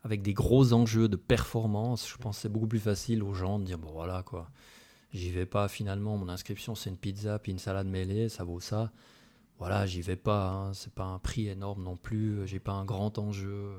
[0.03, 3.59] avec des gros enjeux de performance, je pense que c'est beaucoup plus facile aux gens
[3.59, 4.51] de dire bon voilà quoi,
[5.13, 6.17] j'y vais pas finalement.
[6.17, 8.93] Mon inscription c'est une pizza puis une salade mêlée, ça vaut ça.
[9.59, 10.49] Voilà, j'y vais pas.
[10.49, 12.47] Hein, c'est pas un prix énorme non plus.
[12.47, 13.75] J'ai pas un grand enjeu.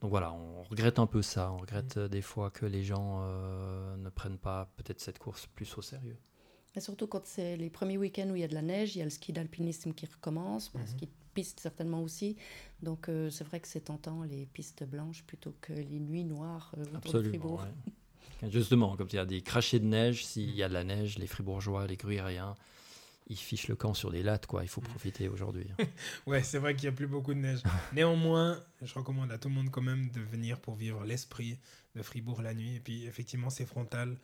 [0.00, 1.52] Donc voilà, on regrette un peu ça.
[1.52, 5.46] On regrette euh, des fois que les gens euh, ne prennent pas peut-être cette course
[5.54, 6.16] plus au sérieux.
[6.74, 8.98] Et surtout quand c'est les premiers week-ends où il y a de la neige, il
[8.98, 10.86] y a le ski d'alpinisme qui recommence, Mhm.
[10.88, 12.36] ski de piste certainement aussi.
[12.82, 16.72] Donc euh, c'est vrai que c'est tentant les pistes blanches plutôt que les nuits noires
[16.76, 17.28] euh, autour de Absolument.
[17.28, 17.60] Fribourg.
[18.42, 18.50] ouais.
[18.50, 21.18] Justement, comme il y a des crachets de neige, s'il y a de la neige,
[21.18, 22.54] les fribourgeois, les gruyériens,
[23.28, 24.62] ils fichent le camp sur des lattes, quoi.
[24.62, 25.66] Il faut profiter aujourd'hui.
[26.26, 27.60] Ouais, c'est vrai qu'il n'y a plus beaucoup de neige.
[27.92, 31.58] Néanmoins, je recommande à tout le monde quand même de venir pour vivre l'esprit
[31.94, 32.76] de Fribourg la nuit.
[32.76, 34.16] Et puis effectivement, c'est frontal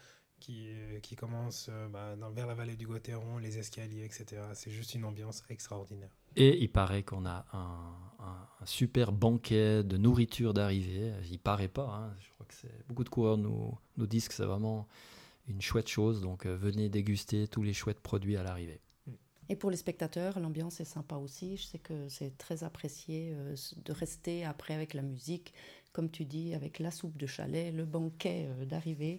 [0.43, 4.43] qui, euh, qui commence euh, bah, dans, vers la vallée du Gotteron, les escaliers, etc.
[4.55, 6.11] C'est juste une ambiance extraordinaire.
[6.37, 11.13] Et il paraît qu'on a un, un- un super banquet de nourriture d'arrivée.
[11.31, 11.89] Il paraît pas.
[11.89, 12.15] hein.
[12.21, 14.87] Je crois que c'est beaucoup de coureurs nous, nous disent que c'est vraiment
[15.49, 16.21] une chouette chose.
[16.23, 18.81] Donc euh, venez déguster tous les chouettes produits à l'arrivée.
[19.49, 21.57] Et pour les spectateurs, l'ambiance est sympa aussi.
[21.57, 23.55] Je sais que c'est très apprécié euh,
[23.85, 25.53] de rester après avec la musique,
[25.93, 29.19] comme tu dis, avec la soupe de chalet, le banquet euh, d'arrivée,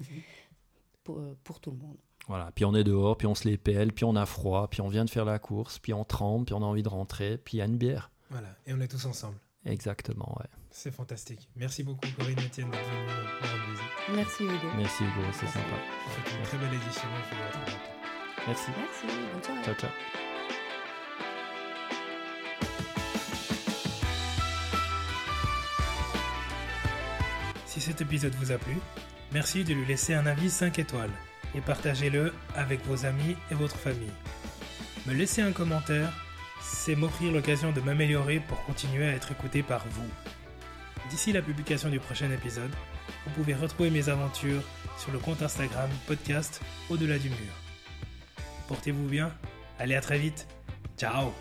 [1.03, 1.97] pour, euh, pour tout le monde.
[2.28, 2.51] Voilà.
[2.55, 4.88] Puis on est dehors, puis on se les pèle, puis on a froid, puis on
[4.88, 7.57] vient de faire la course, puis on trempe, puis on a envie de rentrer, puis
[7.57, 8.11] il y a une bière.
[8.30, 9.38] Voilà, et on est tous ensemble.
[9.65, 10.47] Exactement, ouais.
[10.71, 11.49] C'est fantastique.
[11.55, 13.86] Merci beaucoup Corinne et Etienne d'être venus nous rendre visite.
[14.15, 14.67] Merci Hugo.
[14.76, 15.76] Merci Hugo, c'est sympa.
[16.15, 17.07] C'était une très belle édition.
[17.07, 17.78] et très bientôt.
[18.47, 18.71] Merci.
[18.76, 19.63] Merci, bonne soirée.
[19.63, 19.89] Ciao, ciao.
[27.65, 28.78] Si cet épisode vous a plu,
[29.32, 31.11] merci de lui laisser un avis 5 étoiles
[31.56, 34.14] et partagez-le avec vos amis et votre famille.
[35.06, 36.12] Me laisser un commentaire,
[36.62, 40.10] c'est m'offrir l'occasion de m'améliorer pour continuer à être écouté par vous.
[41.10, 42.72] D'ici la publication du prochain épisode,
[43.26, 44.64] vous pouvez retrouver mes aventures
[44.97, 47.38] sur le compte Instagram podcast Au-delà du mur.
[48.68, 49.32] Portez-vous bien,
[49.80, 50.47] allez à très vite,
[50.97, 51.34] ciao